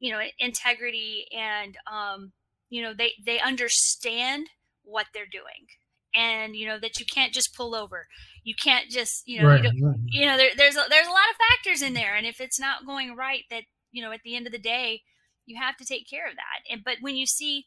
[0.00, 2.32] you know integrity and um
[2.70, 4.48] you know they they understand
[4.82, 5.68] what they're doing.
[6.14, 8.06] And you know that you can't just pull over.
[8.42, 9.62] You can't just you know right.
[9.62, 12.16] you, you, know there, there's a, there's a lot of factors in there.
[12.16, 15.02] And if it's not going right that you know at the end of the day
[15.44, 16.72] you have to take care of that.
[16.72, 17.66] And but when you see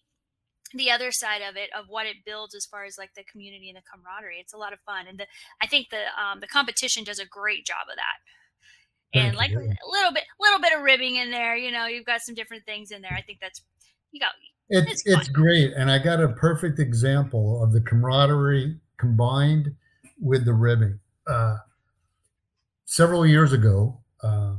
[0.75, 3.69] the other side of it of what it builds as far as like the community
[3.69, 5.25] and the camaraderie it's a lot of fun and the
[5.61, 9.13] i think the um the competition does a great job of that.
[9.13, 9.59] Thank and like you.
[9.59, 12.65] a little bit little bit of ribbing in there you know you've got some different
[12.65, 13.61] things in there i think that's
[14.11, 14.31] you got
[14.69, 19.73] it's it's, it's great and i got a perfect example of the camaraderie combined
[20.19, 20.99] with the ribbing.
[21.27, 21.57] Uh
[22.85, 24.53] several years ago uh,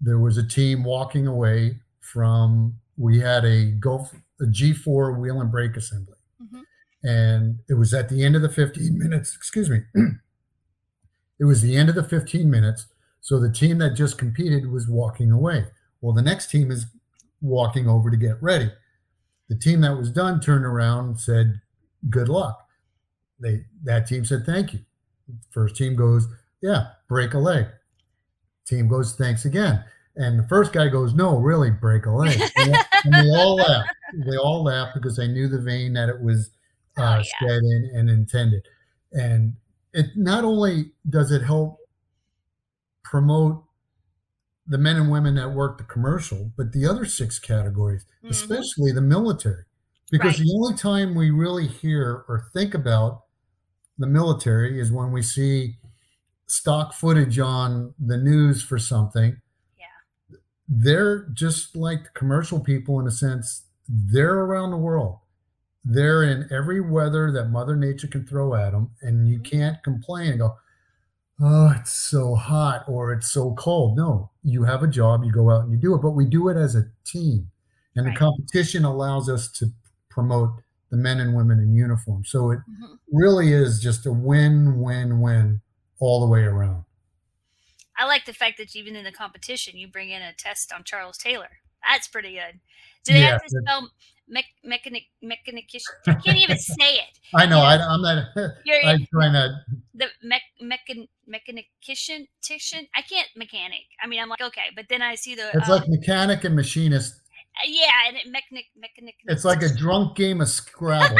[0.00, 5.50] there was a team walking away from we had a Gulf a G4 wheel and
[5.50, 6.16] brake assembly.
[6.42, 6.60] Mm-hmm.
[7.08, 9.82] And it was at the end of the 15 minutes, excuse me.
[11.40, 12.86] it was the end of the 15 minutes.
[13.20, 15.66] So the team that just competed was walking away.
[16.00, 16.86] Well, the next team is
[17.40, 18.70] walking over to get ready.
[19.48, 21.60] The team that was done turned around and said,
[22.08, 22.66] Good luck.
[23.40, 24.80] They that team said thank you.
[25.50, 26.28] First team goes,
[26.60, 27.66] Yeah, break a leg.
[28.66, 29.82] Team goes, thanks again.
[30.18, 33.88] And the first guy goes, "No, really, break a leg." and they all laughed.
[34.14, 36.50] They all laughed because they knew the vein that it was
[36.96, 37.48] oh, uh, oh, yeah.
[37.48, 38.66] said and, and intended.
[39.12, 39.56] And
[39.92, 41.78] it not only does it help
[43.02, 43.64] promote
[44.66, 48.30] the men and women that work the commercial, but the other six categories, Mhm.
[48.30, 49.64] especially the military.
[50.10, 50.46] Because Right.
[50.46, 53.24] the only time we really hear or think about
[53.98, 55.78] the military is when we see
[56.46, 59.40] stock footage on the news for something.
[59.78, 60.36] Yeah.
[60.68, 65.18] They're just like the commercial people in a sense, they're around the world.
[65.84, 69.42] They're in every weather that Mother Nature can throw at them, and you Mhm.
[69.42, 70.58] can't complain and go,
[71.40, 73.96] oh, it's so hot or it's so cold.
[73.96, 76.48] No, you have a job, you go out and you do it, but we do
[76.48, 77.50] it as a team.
[77.96, 78.14] And Right.
[78.14, 79.72] the competition allows us to
[80.10, 82.24] promote the men and women in uniform.
[82.24, 82.98] So it Mhm.
[83.12, 85.62] really is just a win, win, win
[86.00, 86.84] all the way around.
[87.96, 90.84] I like the fact that even in the competition, you bring in a test on
[90.84, 91.60] Charles Taylor.
[91.88, 92.60] That's pretty good.
[93.04, 93.90] Do they Yeah, have to spell
[94.28, 95.64] mech, mechanic mechanic?
[96.06, 97.18] I can't even say it.
[97.34, 97.86] I know, Yeah.
[97.86, 98.26] I, I'm not,
[98.64, 99.56] You're I'm trying to,
[99.94, 102.26] the mech mechan mechanician.
[102.42, 102.86] tician?
[102.94, 103.84] I can't mechanic.
[104.02, 106.54] I mean, I'm like okay, but then I see the it's um, like mechanic and
[106.56, 107.14] machinist.
[107.66, 109.14] yeah, and it mechanic mechanic.
[109.26, 111.16] It's like a drunk game of Scrabble.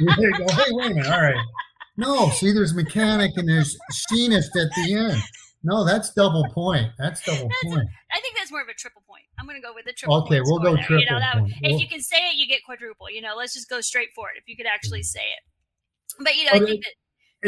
[0.00, 1.44] you go, hey, wait a minute, all right.
[1.96, 5.22] No, see, there's mechanic and there's machinist at the end.
[5.62, 6.88] No, that's double point.
[6.98, 7.88] That's double That's point.
[8.12, 9.24] I think that's more of a triple point.
[9.38, 10.16] I'm going to go with the triple.
[10.22, 11.52] Okay, point we'll go there, you know, triple that- point.
[11.62, 13.10] If We'll- you can say it, you get quadruple.
[13.10, 14.36] You know, let's just go straight for it.
[14.38, 15.42] If you could actually say it,
[16.24, 16.94] but you know, But I think that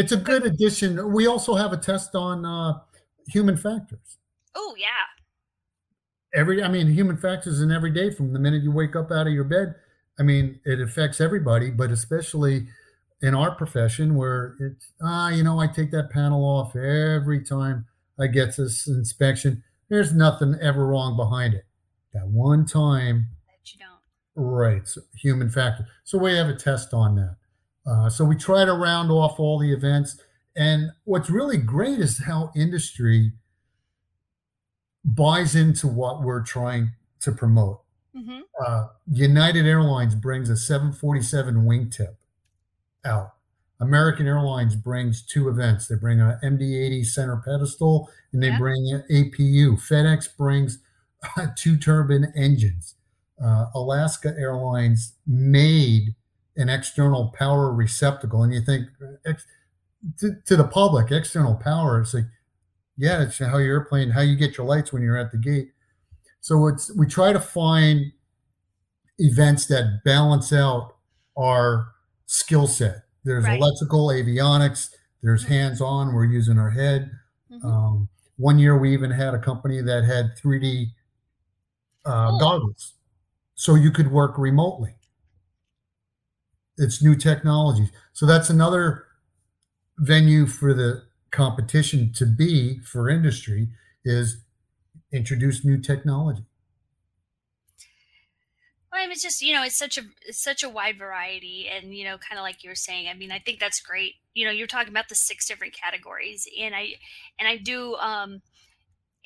[0.01, 1.12] It's a good addition.
[1.12, 2.81] We also have a test on uh,
[3.29, 4.19] human factors.
[4.55, 4.88] oh yeah,
[6.35, 9.27] Every, I mean, human factors in every day from the minute you wake up out
[9.27, 9.75] of your bed.
[10.19, 12.66] I mean, it affects everybody, but especially
[13.23, 17.87] in our profession where it's, ah, you know, I take that panel off every time
[18.19, 19.62] I get this inspection.
[19.88, 21.64] There's nothing ever wrong behind it.
[22.12, 24.44] That one time that you don't.
[24.44, 25.87] Right, so human factor.
[26.05, 27.37] So we have a test on that.
[27.87, 30.20] Uh, so we try to round off all the events.
[30.57, 33.33] And what's really great is how industry
[35.05, 37.83] buys into what we're trying to promote.
[38.14, 42.16] hmm Uh, United Airlines brings a 747 wingtip
[43.05, 43.36] out.
[43.81, 45.87] American Airlines brings two events.
[45.87, 48.59] They bring a MD-80 center pedestal and they Yeah.
[48.59, 49.77] bring an APU.
[49.77, 50.79] FedEx brings
[51.57, 52.95] two turbine engines.
[53.43, 56.15] Uh, Alaska Airlines made
[56.57, 58.87] an external power receptacle, and you think
[59.27, 59.45] ex-
[60.19, 62.01] to, to the public, external power.
[62.01, 62.25] It's like,
[62.97, 65.73] yeah, it's how your airplane, how you get your lights when you're at the gate.
[66.41, 68.12] So it's we try to find
[69.19, 70.95] events that balance out
[71.37, 71.89] our
[72.27, 73.03] skill set.
[73.27, 73.61] There's Right.
[73.61, 74.91] electrical, avionics.
[75.21, 75.49] There's Mhm.
[75.49, 76.15] hands-on.
[76.15, 77.11] We're using our head.
[77.51, 77.65] Mhm.
[77.65, 80.95] Um, one year we even had a company that had 3D
[82.05, 82.39] uh, Cool.
[82.39, 82.95] goggles,
[83.57, 84.95] so you could work remotely.
[86.79, 89.07] It's new technologies, so that's another
[89.99, 93.71] venue for the competition to be for industry
[94.05, 94.45] is
[95.11, 96.47] introduce new technology.
[99.07, 102.05] Mean, it's just you know, it's such a it's such a wide variety, and you
[102.05, 103.09] know, kind of like you were saying.
[103.09, 104.14] I mean, I think that's great.
[104.35, 106.95] You know, you're talking about the six different categories, and I
[107.38, 108.42] and I do, um,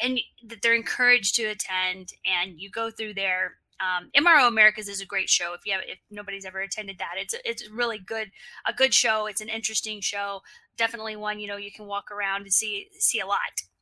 [0.00, 3.56] and that they're encouraged to attend, and you go through there.
[3.80, 5.54] Um, MRO Americas is a great show.
[5.54, 8.30] If you have, if nobody's ever attended that, it's it's really good,
[8.66, 9.26] a good show.
[9.26, 10.42] It's an interesting show.
[10.76, 13.38] Definitely one you know you can walk around and see see a lot.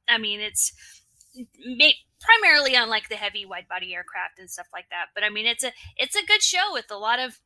[0.09, 0.73] I mean, it's
[2.21, 5.07] primarily on like the heavy wide body aircraft and stuff like that.
[5.15, 7.41] But I mean, it's a it's a good show with a lot of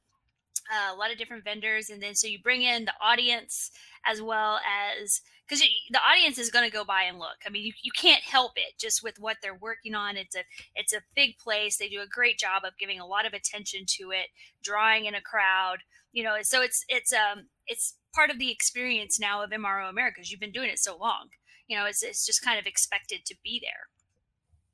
[0.73, 3.71] uh, a lot of different vendors, and then so you bring in the audience
[4.07, 4.61] as well
[5.01, 7.37] as because the audience is going to go by and look.
[7.47, 10.17] I mean, you, you can't help it just with what they're working on.
[10.17, 11.77] It's a it's a big place.
[11.77, 14.27] They do a great job of giving a lot of attention to it,
[14.63, 15.79] drawing in a crowd.
[16.13, 20.31] You know, so it's it's um it's part of the experience now of MRO Americas.
[20.31, 21.29] You've been doing it so long.
[21.73, 23.89] You know, it's it's just kind of expected to be there.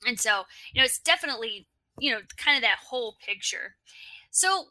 [0.05, 1.69] And so, you know, it's definitely,
[2.01, 3.77] you know, kind of that whole picture.
[4.33, 4.65] So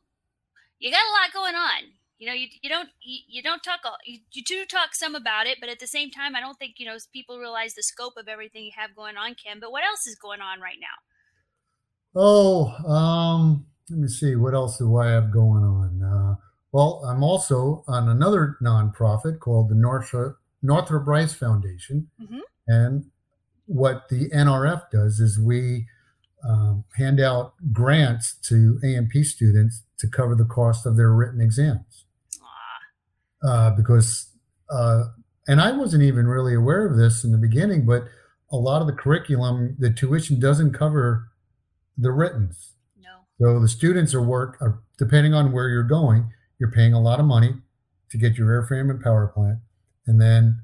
[0.78, 1.94] you got a lot going on.
[2.18, 5.16] You know, you, you don't you, you don't talk all, you, you do talk some
[5.16, 7.84] about it, but at the same time, I don't think you know people realize the
[7.84, 9.62] scope of everything you have going on, Kim.
[9.62, 12.20] But what else is going on right now?
[12.22, 14.36] Oh, um, let me see.
[14.36, 16.04] What else do I have going on?
[16.04, 16.36] Uh,
[16.74, 22.10] well, I'm also on another nonprofit called the Northrop, Northrop Rice Foundation.
[22.22, 22.40] Mhm.
[22.68, 23.06] And
[23.66, 25.88] what the NRF does is we
[26.44, 32.06] um, hand out grants to A&P students to cover the cost of their written exams.
[32.42, 34.30] Aw, Uh, because,
[34.70, 35.06] uh,
[35.48, 38.06] and I wasn't even really aware of this in the beginning, but
[38.52, 41.28] a lot of the curriculum, the tuition doesn't cover
[41.98, 42.76] the writtens.
[43.02, 47.02] no, So the students are work, are, depending on where you're going, you're paying a
[47.02, 47.56] lot of money
[48.12, 49.60] to get your airframe and power plant,
[50.08, 50.62] and then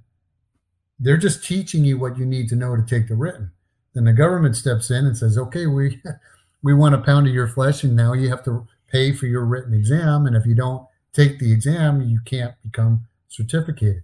[1.00, 3.52] they're just teaching you what you need to know to take the written.
[3.94, 6.02] Then the government steps in and says, okay, we
[6.64, 9.46] we want a pound of your flesh, and now you have to pay for your
[9.46, 10.26] written exam.
[10.26, 14.04] And if you don't take the exam, you can't become certificated.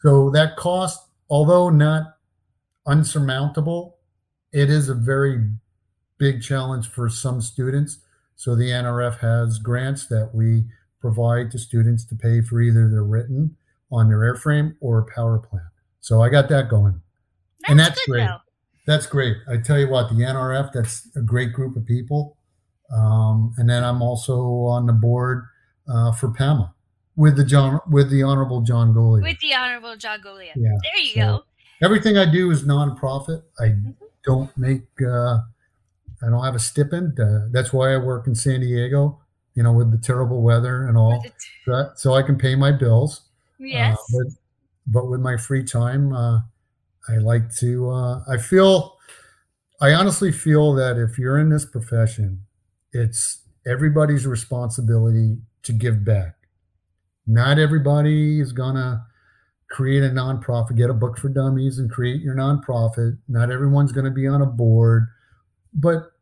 [0.00, 2.16] So that cost, although not
[2.86, 3.94] unsurmountable,
[4.52, 5.50] it is a very
[6.18, 7.98] big challenge for some students.
[8.36, 10.64] So the NRF has grants that we
[11.00, 13.56] provide to students to pay for either their written
[13.92, 15.66] on their airframe or a power plant.
[16.00, 17.00] So I got that going.
[17.60, 18.26] That's and that's great.
[18.26, 18.38] though.
[18.86, 19.36] That's great.
[19.48, 22.36] I tell you what, the NRF, that's a great group of people.
[22.94, 25.44] Um, and then I'm also on the board
[25.92, 26.72] uh, for PAMA
[27.16, 29.22] with the John with the Honorable John Goglia.
[29.22, 30.52] With the Honorable John Goglia.
[30.54, 31.42] Yeah, There you so- go.
[31.82, 33.42] Everything I do is nonprofit.
[33.60, 33.94] I Mhm.
[34.24, 34.86] don't make.
[35.02, 35.40] Uh,
[36.22, 37.20] I don't have a stipend.
[37.20, 39.20] Uh, that's why I work in San Diego.
[39.54, 41.32] You know, with the terrible weather and all, it-
[41.64, 43.25] so, that- so I can pay my bills.
[43.58, 43.98] Yes.
[43.98, 44.32] Uh, but,
[44.86, 46.40] but with my free time, uh,
[47.08, 47.90] I like to.
[47.90, 48.96] Uh, I feel.
[49.80, 52.42] I honestly feel that if you're in this profession,
[52.92, 56.34] it's everybody's responsibility to give back.
[57.26, 59.04] Not everybody is gonna
[59.68, 63.18] create a nonprofit, get a book for dummies, and create your nonprofit.
[63.28, 65.08] Not everyone's gonna be on a board,
[65.74, 66.12] but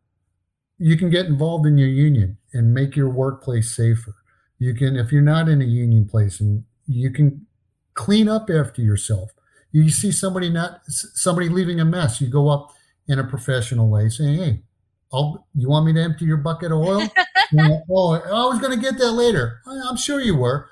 [0.79, 4.15] you can get involved in your union and make your workplace safer.
[4.59, 7.47] You can, if you're not in a union place, and you can
[7.95, 9.31] clean up after yourself.
[9.73, 12.73] You see somebody not somebody leaving a mess, you go up
[13.09, 14.63] in a professional way, saying, "Hey,
[15.13, 17.09] I'll, you want me to empty your bucket of oil?"
[17.91, 19.61] Oh, I was going to get that later.
[19.67, 20.69] "I- I'm sure you were.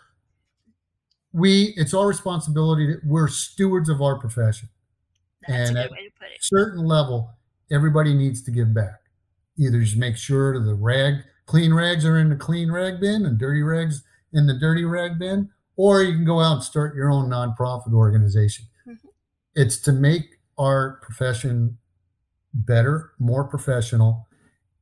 [1.33, 2.87] We, it's our responsibility.
[2.89, 4.69] To, we're stewards of our profession.
[5.47, 6.39] That's and a at- good way to put it.
[6.43, 7.31] certain level,
[7.71, 9.01] everybody needs to give back.
[9.59, 13.39] Either just make sure the rag, clean rags are in the clean rag bin and
[13.39, 14.03] dirty rags
[14.33, 17.93] in the dirty rag bin, or you can go out and start your own nonprofit
[17.93, 18.67] organization.
[18.87, 18.99] Mhm.
[19.55, 21.79] It's to make our profession
[22.55, 24.29] better, more professional,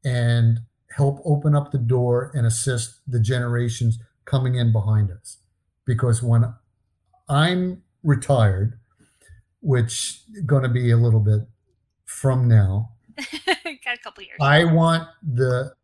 [0.04, 0.60] and
[0.90, 5.38] help open up the door and assist the generations coming in behind us.
[5.84, 6.52] Because when
[7.28, 8.78] I'm retired,
[9.60, 11.42] which going to be a little bit
[12.04, 12.92] from now,
[13.84, 14.38] Got a couple years.
[14.40, 15.74] I want the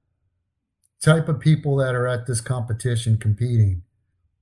[1.03, 3.83] type of people that are at this competition competing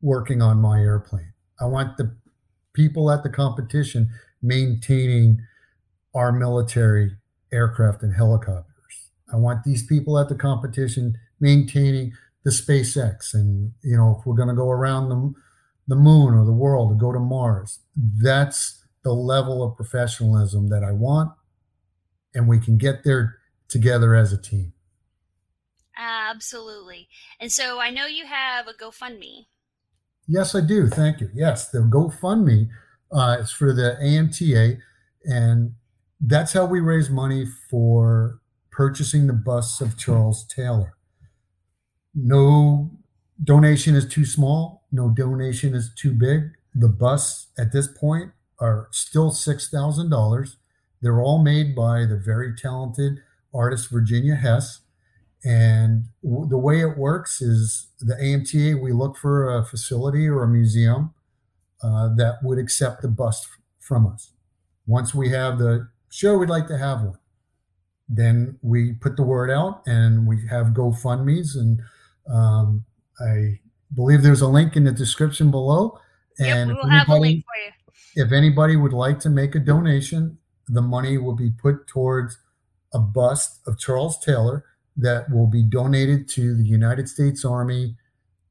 [0.04, 1.32] working on my airplane.
[1.58, 2.14] I want the
[2.74, 4.10] people at the competition
[4.42, 5.40] maintaining
[6.14, 7.12] our military
[7.52, 9.10] aircraft and helicopters.
[9.32, 12.12] I want these people at the competition maintaining
[12.44, 15.32] the SpaceX and you know if we're going to go around the
[15.88, 17.80] the moon or the world to go to Mars.
[17.96, 21.32] That's the level of professionalism that I want
[22.34, 23.38] and we can get there
[23.68, 24.74] together as a team.
[25.96, 27.08] Absolutely.
[27.40, 29.46] And so I know you have a GoFundMe.
[30.26, 30.88] Yes, I do.
[30.88, 31.30] Thank you.
[31.34, 32.68] Yes, the GoFundMe
[33.12, 34.78] uh, is for the AMTA,
[35.24, 35.74] and
[36.20, 40.94] that's how we raise money for purchasing the bus of Charles Taylor.
[42.14, 42.90] No
[43.42, 44.86] donation is too small.
[44.90, 46.52] No donation is too big.
[46.74, 50.56] The busts at this point are still six thousand dollars.
[51.02, 53.18] They're all made by the very talented
[53.52, 54.80] artist Virginia Hess.
[55.44, 60.42] And w- the way it works is the AMTA, we look for a facility or
[60.42, 61.12] a museum
[61.82, 64.32] uh, that would accept the bust f- from us.
[64.86, 67.18] Once we have the sure, we'd like to have one.
[68.08, 71.56] Then we put the word out and we have GoFundMe's.
[71.56, 71.80] And
[72.28, 72.84] um,
[73.20, 73.60] I
[73.94, 75.98] believe there's a link in the description below.
[76.38, 78.24] Yep, And we if will have a anybody- link for you.
[78.26, 80.38] if anybody would like to make a donation,
[80.68, 82.38] the money will be put towards
[82.94, 84.64] a bust of Charles Taylor
[84.96, 87.96] that will be donated to the United States Army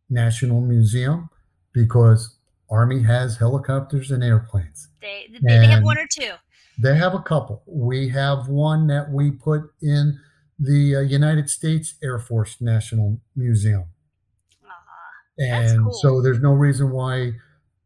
[0.09, 1.29] National Museum
[1.73, 2.37] because
[2.69, 4.89] Army has helicopters and airplanes.
[5.01, 6.31] They, they, they have one or two.
[6.81, 7.61] They have a couple.
[7.67, 10.19] We have one that we put in
[10.59, 13.85] the uh, United States Air Force National Museum.
[15.37, 15.93] That's And cool.
[15.93, 17.33] so there's no reason why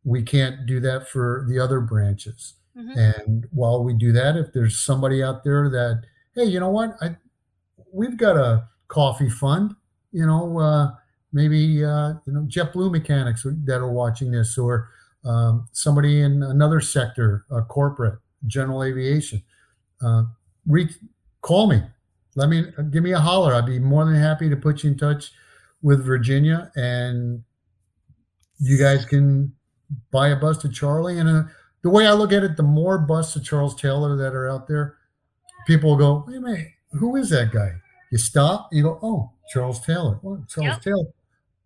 [0.04, 2.56] we can't do that for the other branches.
[2.78, 2.96] mhm.
[2.96, 6.04] And while we do that, if there's somebody out there that,
[6.36, 7.16] hey, you know what, I,
[7.92, 9.76] we've got a coffee fund,
[10.12, 10.92] you know, uh,
[11.34, 14.90] maybe uh, you know JetBlue mechanics that are watching this, or
[15.26, 19.42] um, somebody in another sector, uh, corporate, general aviation,
[20.02, 20.24] uh,
[20.66, 20.94] reach,
[21.42, 21.82] call me,
[22.36, 23.54] let me give me a holler.
[23.54, 25.32] I'd be more than happy to put you in touch
[25.82, 27.44] with Virginia, and
[28.60, 29.54] you guys can
[30.12, 31.20] buy a bus to Charlie.
[31.20, 31.50] And a
[31.82, 34.68] the way I look at it, the more busts of Charles Taylor that are out
[34.68, 34.98] there,
[35.66, 37.74] people will go, wait a minute, who is that guy?
[38.12, 40.20] You stop, you go, oh, Charles Taylor.
[40.24, 40.82] Oh, Charles Yep.
[40.82, 41.06] Taylor.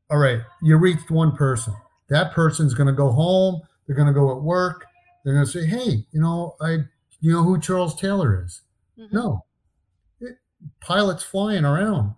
[0.09, 1.74] All right, you reached one person.
[2.09, 3.61] That person's going to go home.
[3.88, 4.86] They're going to go at work.
[5.24, 6.80] They're going to say, "Hey, you know, I,
[7.22, 8.61] you know who Charles Taylor is?"
[8.99, 9.13] Mhm.
[9.13, 9.45] No,
[10.19, 10.38] It-
[10.82, 12.15] pilots flying around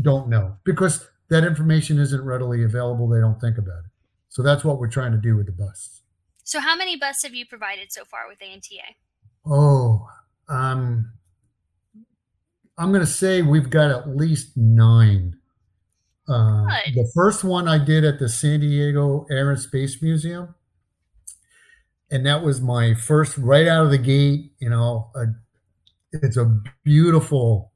[0.00, 3.08] don't know because that information isn't readily available.
[3.08, 3.90] They don't think about it.
[4.28, 6.02] So that's what we're trying to do with the busts.
[6.44, 8.96] So, how many busts have you provided so far with AMTA?
[9.46, 10.08] Oh,
[10.48, 11.12] um,
[12.78, 15.36] I'm going to say we've got at least nine.
[16.28, 16.64] Uh,
[16.94, 20.54] the first one I did at the San Diego Air and Space Museum,
[22.10, 24.52] and that was my first right out of the gate.
[24.60, 25.26] You know, a,
[26.12, 27.72] it's a beautiful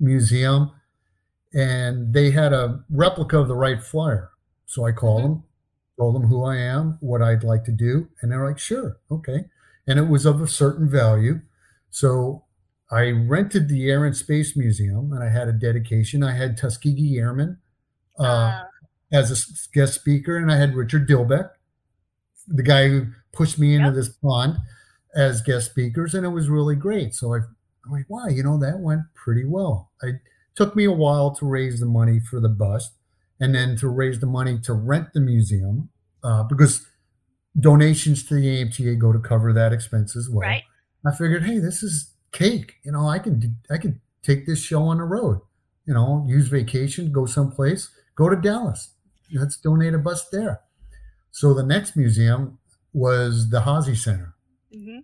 [0.00, 0.72] museum,
[1.54, 4.30] and they had a replica of the Wright Flyer.
[4.66, 5.26] So I called Mhm.
[5.26, 5.44] them,
[5.98, 9.46] told them who I am, what I'd like to do, and they're like, "Sure, okay."
[9.86, 11.42] And it was of a certain value,
[11.90, 12.45] so
[12.90, 16.22] I rented the Air and Space Museum, and I had a dedication.
[16.22, 17.58] I had Tuskegee Airmen
[18.18, 18.64] uh, Uh,
[19.12, 19.36] as a
[19.74, 21.50] guest speaker, and I had Richard Dilbeck,
[22.46, 23.94] the guy who pushed me into Yep.
[23.94, 24.56] this pond,
[25.14, 27.14] as guest speakers, and it was really great.
[27.14, 29.90] So I, I'm like, wow, you know, that went pretty well.
[30.02, 30.16] It
[30.54, 32.92] took me a while to raise the money for the bust,
[33.40, 35.88] and then to raise the money to rent the museum,
[36.22, 36.86] uh, because
[37.58, 40.48] donations to the AMTA go to cover that expense as well.
[40.48, 40.62] right.
[41.06, 42.74] I figured, hey, this is cake.
[42.84, 45.40] You know, I can I can take this show on the road.
[45.86, 48.90] You know, use vacation, go someplace, go to Dallas.
[49.32, 50.60] Let's donate a bus there.
[51.30, 52.58] So the next museum
[52.92, 54.34] was the Hazy Center,
[54.72, 54.98] hmm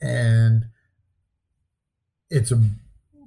[0.00, 0.64] and
[2.30, 2.60] it's a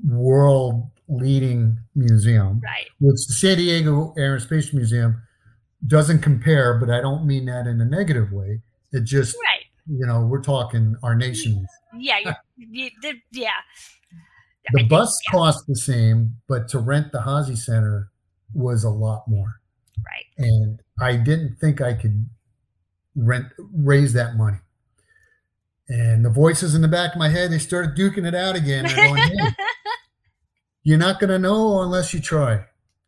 [0.07, 2.59] world leading museum.
[2.63, 2.87] Right.
[2.99, 5.21] Which the San Diego Air and Space Museum
[5.87, 8.61] doesn't compare, but I don't mean that in a negative way.
[8.91, 9.65] It just, Right.
[9.87, 11.67] you know, we're talking our nation's
[11.97, 12.35] Yeah.
[12.57, 13.49] You, the, yeah.
[13.49, 18.09] I The think- bus yeah, cost the same, but to rent the Hazy Center
[18.53, 19.59] was a lot more.
[20.05, 20.25] Right.
[20.47, 22.27] And I didn't think I could
[23.15, 24.57] rent raise that money.
[25.87, 28.85] And the voices in the back of my head, they started duking it out again.
[28.85, 29.37] Going, hey,
[30.83, 32.65] you're not going to know unless you try.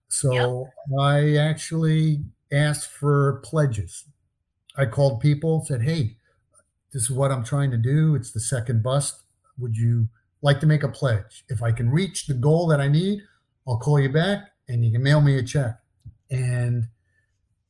[0.09, 0.69] So
[0.99, 4.05] I actually asked for pledges.
[4.77, 6.17] I called people, said, hey,
[6.93, 8.13] this is what I'm trying to do.
[8.15, 9.23] It's the second bust.
[9.59, 10.09] Would you
[10.41, 11.43] like to make a pledge?
[11.49, 13.21] If I can reach the goal that I need,
[13.67, 15.77] I'll call you back and you can mail me a check.
[16.29, 16.87] And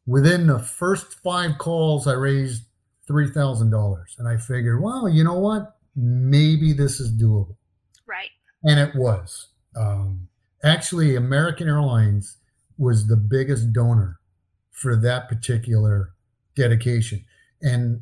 [0.05, 2.63] within the first five calls, I raised
[3.09, 3.97] $3,000.
[4.17, 5.75] And I figured, well, you know what?
[5.95, 7.55] Maybe this is doable
[8.07, 8.29] right.
[8.63, 9.47] and it was.
[9.75, 10.29] Um,
[10.63, 12.37] actually, American Airlines
[12.77, 14.19] was the biggest donor
[14.71, 16.13] for that particular
[16.55, 17.25] dedication,
[17.61, 18.01] and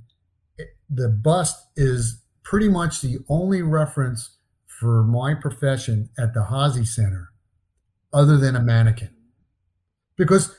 [0.90, 4.38] the bust is pretty much the only reference
[4.68, 7.32] for my profession at the Hazy Center,
[8.14, 9.14] other than a mannequin,
[10.16, 10.56] because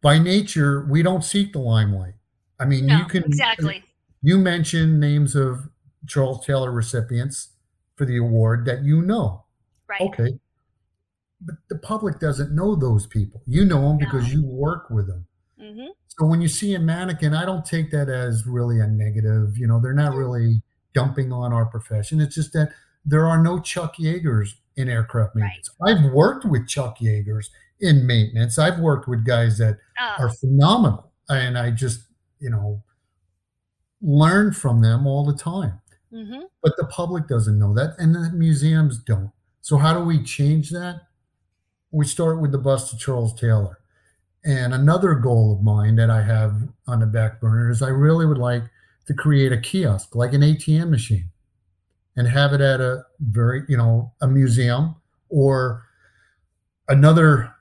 [0.00, 2.14] by nature we don't seek the limelight.
[2.58, 3.84] I mean, No, you can exactly.
[4.22, 5.68] you mentioned names of
[6.06, 7.50] Charles Taylor recipients
[7.96, 9.44] for the award that you know.
[9.88, 10.00] Right.
[10.00, 10.38] Okay.
[11.40, 13.42] But the public doesn't know those people.
[13.46, 15.26] You know them because you work with them.
[15.58, 19.58] hmm So when you see a mannequin, I don't take that as really a negative.
[19.58, 20.62] You know, they're not really
[20.94, 22.20] dumping on our profession.
[22.20, 22.70] It's just that
[23.04, 25.70] there are no Chuck Yeagers in aircraft maintenance.
[25.86, 27.46] I've worked with Chuck Yeagers
[27.80, 28.58] in maintenance.
[28.58, 31.12] I've worked with guys that Oh, are phenomenal.
[31.28, 32.00] And I just,
[32.40, 32.82] you know,
[34.02, 35.80] learn from them all the time.
[36.12, 39.30] hmm But the public doesn't know that, and the museums don't.
[39.60, 41.02] So, how do we change that?
[41.90, 43.78] We start with the bust of Charles Taylor.
[44.44, 46.54] And another goal of mine that I have
[46.86, 48.64] on the back burner is I really would like
[49.06, 51.30] to create a kiosk, like an ATM machine,
[52.16, 54.96] and have it at a very, you know, a museum
[55.28, 55.84] or
[56.88, 57.54] another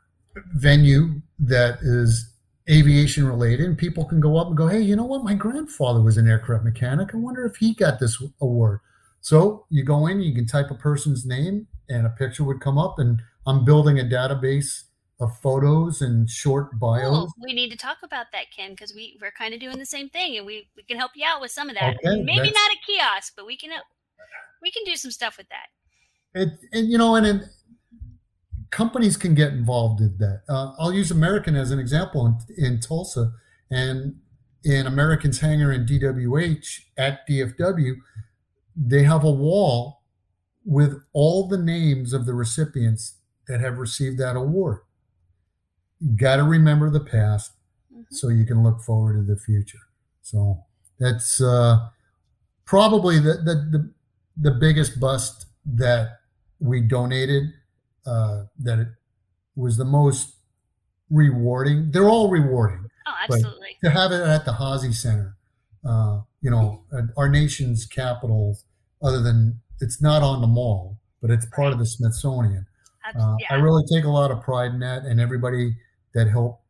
[0.56, 2.30] venue that is
[2.70, 5.24] aviation related and people can go up and go hey you know what?
[5.24, 7.14] My grandfather was an aircraft mechanic.
[7.14, 8.80] I wonder if he got this award.
[9.20, 12.78] So you go in you can type a person's name and a picture would come
[12.78, 14.84] up and i'm building a database
[15.24, 17.34] of photos and short bios Cool.
[17.42, 20.10] We need to talk about that, Ken, because we we're kind of doing the same
[20.10, 21.96] thing, and we we can help you out with some of that.
[22.06, 23.86] Okay, Maybe not a kiosk, but we can help.
[24.62, 25.68] We can do some stuff with that.
[26.40, 27.42] it, and you know and it,
[28.70, 32.80] companies can get involved in that uh, i'll use american as an example in, in
[32.80, 33.32] tulsa
[33.70, 34.16] and
[34.64, 37.96] in american's hangar in dwh at dfw
[38.76, 40.02] they have a wall
[40.66, 43.18] with all the names of the recipients
[43.48, 44.80] that have received that award
[46.04, 47.54] you got to remember the past
[47.94, 48.06] Mhm.
[48.12, 49.80] so you can look forward to the future
[50.22, 50.64] so
[51.00, 51.90] that's uh,
[52.66, 53.92] probably the, the the
[54.38, 56.20] the biggest bust that
[56.60, 57.44] we donated
[58.06, 58.88] uh, that it
[59.56, 60.36] was the most
[61.10, 61.92] rewarding.
[61.92, 62.90] They're all rewarding.
[63.06, 63.78] Oh, absolutely.
[63.84, 65.36] To have it at the Hazy Center,
[65.86, 66.84] uh, you know,
[67.18, 68.58] our nation's capital,
[69.02, 72.66] other than it's not on the mall, but it's part of the Smithsonian.
[73.16, 73.48] Uh, yeah.
[73.52, 75.76] I really take a lot of pride in that, and everybody
[76.14, 76.62] that help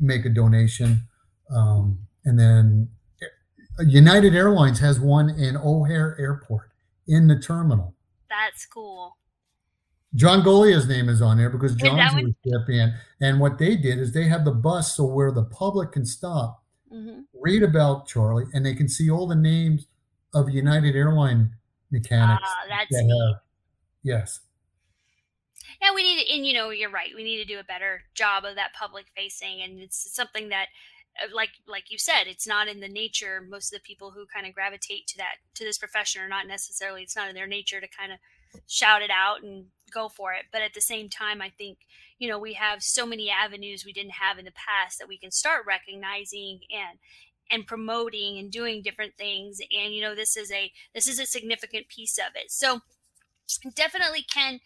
[0.00, 1.02] make a donation.
[1.54, 2.88] Um, and then
[3.78, 6.70] uh, United Airlines has one in O'Hare Airport
[7.06, 7.94] in the terminal.
[8.28, 9.16] That's cool.
[10.14, 12.92] John Goglia's name is on there because John's a recipient.
[13.20, 16.62] And what they did is they have the bus so where the public can stop,
[16.92, 17.20] mm-hmm.
[17.34, 19.86] read about Charlie, and they can see all the names
[20.32, 21.50] of United Airline
[21.90, 22.42] mechanics.
[22.46, 23.02] Ah, that's that.
[23.02, 23.40] Have,
[24.04, 24.40] yes.
[25.84, 27.10] Yeah, we need, and you know, you're right.
[27.14, 30.68] We need to do a better job of that public facing, and it's something that
[31.22, 34.26] uh, like like you said it's not in the nature most of the people who
[34.26, 37.46] kind of gravitate to that to this profession are not necessarily it's not in their
[37.46, 38.18] nature to kind of
[38.66, 41.78] shout it out and go for it but at the same time i think
[42.18, 45.16] you know we have so many avenues we didn't have in the past that we
[45.18, 46.98] can start recognizing and
[47.50, 51.26] and promoting and doing different things and you know this is a this is a
[51.26, 52.80] significant piece of it so
[53.76, 54.58] definitely can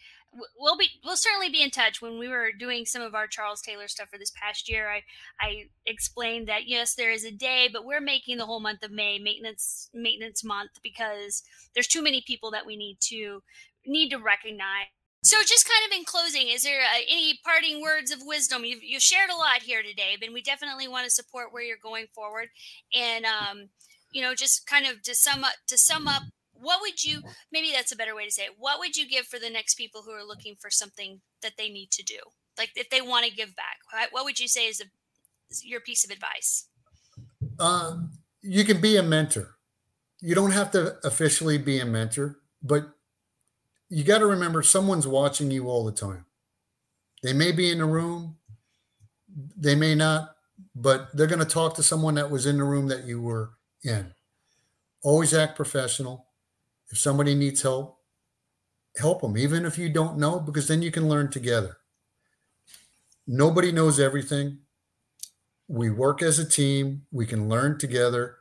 [0.57, 3.61] we'll be we'll certainly be in touch when we were doing some of our Charles
[3.61, 4.89] Taylor stuff for this past year.
[4.89, 5.03] I
[5.39, 8.91] I explained that yes, there is a day, but we're making the whole month of
[8.91, 13.41] May maintenance maintenance month because there's too many people that we need to
[13.85, 14.87] need to recognize.
[15.21, 18.63] So, just kind of in closing, is there uh, any parting words of wisdom?
[18.63, 21.75] You've, you've shared a lot here today, but we definitely want to support where you're
[21.81, 22.47] going forward,
[22.93, 23.69] and um,
[24.13, 26.23] you know, just kind of to sum up to sum up
[26.59, 29.25] what would you maybe that's a better way to say it what would you give
[29.25, 32.19] for the next people who are looking for something that they need to do?
[32.57, 33.77] Like if they want to give back
[34.11, 34.85] what would you say is, a,
[35.49, 36.67] is your piece of advice?
[37.57, 37.97] Uh,
[38.41, 39.55] you can be a mentor.
[40.21, 42.89] You don't have to officially be a mentor but
[43.89, 46.25] you got to remember someone's watching you all the time.
[47.23, 48.37] They may be in the room
[49.57, 50.35] they may not
[50.75, 53.51] but they're going to talk to someone that was in the room that you were
[53.83, 54.13] in.
[55.01, 56.25] Always act professional
[56.89, 57.99] if somebody needs help,
[58.97, 61.77] help them, even if you don't know, because then you can learn together.
[63.27, 64.59] Nobody knows everything.
[65.67, 68.37] We work as a team, we can learn together.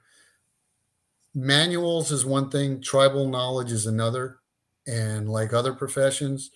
[1.34, 4.38] Manuals is one thing, tribal knowledge is another.
[4.86, 6.50] And like other professions,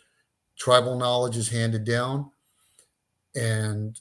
[0.56, 2.30] tribal knowledge is handed down.
[3.34, 4.00] And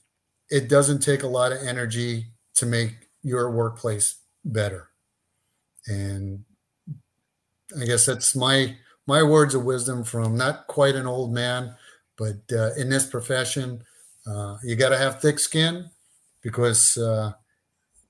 [0.49, 4.15] it doesn't take a lot of energy to make your workplace
[4.45, 4.91] better.
[5.87, 6.45] And
[7.79, 8.75] I guess that's my
[9.07, 11.75] my words of wisdom from not quite an old man,
[12.17, 13.83] but uh, in this profession,
[14.27, 15.89] uh, you got to have thick skin
[16.41, 17.33] because uh,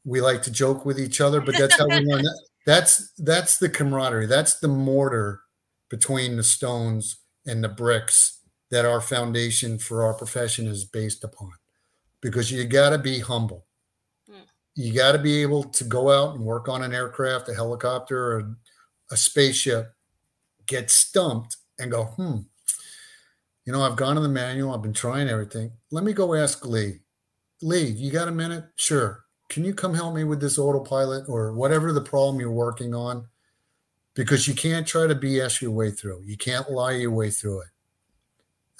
[0.05, 1.41] we like to joke with each other.
[1.41, 2.23] But that's how we learn.
[2.23, 2.41] That.
[2.63, 4.27] That's that's the camaraderie.
[4.27, 5.41] That's the mortar
[5.89, 8.39] between the stones and the bricks
[8.69, 11.51] that our foundation for our profession is based upon.
[12.21, 13.65] Because you got to be humble.
[14.29, 14.43] Mm.
[14.75, 18.33] You got to be able to go out and work on an aircraft, a helicopter,
[18.33, 18.55] or
[19.11, 19.93] a spaceship,
[20.65, 22.37] get stumped, and go, hmm,
[23.65, 25.71] you know, I've gone in the manual, I've been trying everything.
[25.91, 26.99] Let me go ask Lee.
[27.61, 28.65] Lee, you got a minute?
[28.75, 29.25] Sure.
[29.49, 33.27] Can you come help me with this autopilot or whatever the problem you're working on?
[34.13, 36.23] Because you can't try to BS your way through.
[36.25, 37.67] You can't lie your way through it.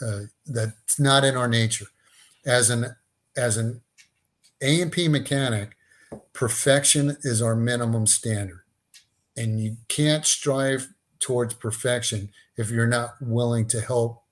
[0.03, 1.85] Uh, that's not in our nature.
[2.45, 2.95] As an
[3.37, 3.81] as an
[4.61, 5.77] A&P mechanic,
[6.33, 8.61] perfection is our minimum standard
[9.35, 14.23] and you can't strive towards perfection if you're not willing to help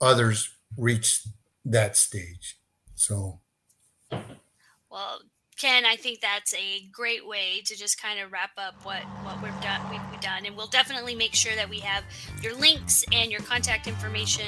[0.00, 1.22] others reach
[1.64, 2.58] that stage.
[2.94, 3.40] So,
[4.90, 5.20] well,
[5.58, 9.42] Ken, I think that's a great way to just kind of wrap up what what
[9.42, 9.80] we've done.
[9.90, 12.02] We've, done, and we'll definitely make sure that we have
[12.42, 14.46] your links and your contact information.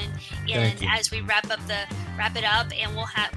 [0.53, 1.79] And as we wrap up the
[2.19, 3.33] wrap it up, and we'll have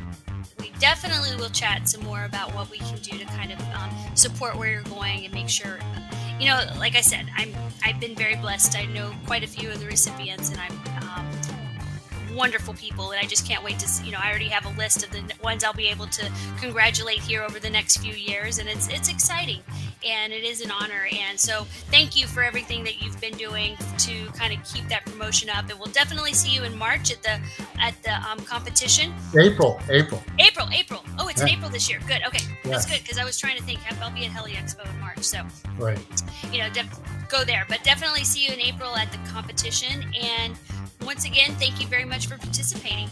[0.84, 4.58] definitely will chat some more about what we can do to kind of um, support
[4.58, 5.80] where you're going and make sure
[6.42, 7.54] you know like i said i'm
[7.86, 8.78] i've been very blessed.
[8.78, 10.74] I know quite a few of the recipients and i'm
[11.08, 14.66] um, wonderful people and i just can't wait to see, you know i already have
[14.66, 16.30] a list of the ones i'll be able to
[16.60, 19.62] congratulate here over the next few years and it's it's exciting
[20.06, 21.08] and it is an honor.
[21.12, 25.06] And so thank you for everything that you've been doing to kind of keep that
[25.06, 25.70] promotion up.
[25.70, 27.40] And we'll definitely see you in march at the
[27.80, 29.14] at the um, competition.
[29.38, 30.24] April april.
[30.40, 31.04] April april.
[31.20, 31.48] Oh it's yeah.
[31.48, 32.00] in april this year.
[32.08, 32.22] Good.
[32.28, 32.46] Okay.
[32.64, 32.72] Yeah.
[32.72, 35.24] that's good because i was trying to think i'll be at heli expo in march.
[35.24, 35.42] So
[35.78, 36.00] right.
[36.52, 37.00] you know def-
[37.30, 37.66] go there.
[37.68, 40.06] But definitely see you in april at the competition.
[40.20, 40.56] And
[41.06, 43.10] once again, thank you very much for participating.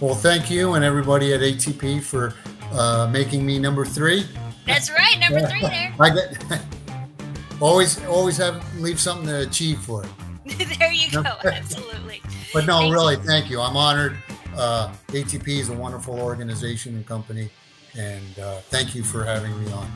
[0.00, 2.34] Well, thank you and everybody at ATP for
[2.72, 4.26] uh, making me number three.
[4.66, 5.94] That's right, number three there.
[5.98, 6.62] I get
[7.60, 10.10] always always have leave something to achieve for it.
[10.78, 12.20] there you go, absolutely.
[12.52, 13.22] but no, thank really, you.
[13.22, 13.60] thank you.
[13.60, 14.16] I'm honored.
[14.56, 17.50] Uh, ATP is a wonderful organization and company,
[17.96, 19.90] and uh, thank you for having me on.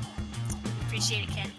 [0.87, 1.51] appreciate it, Ken.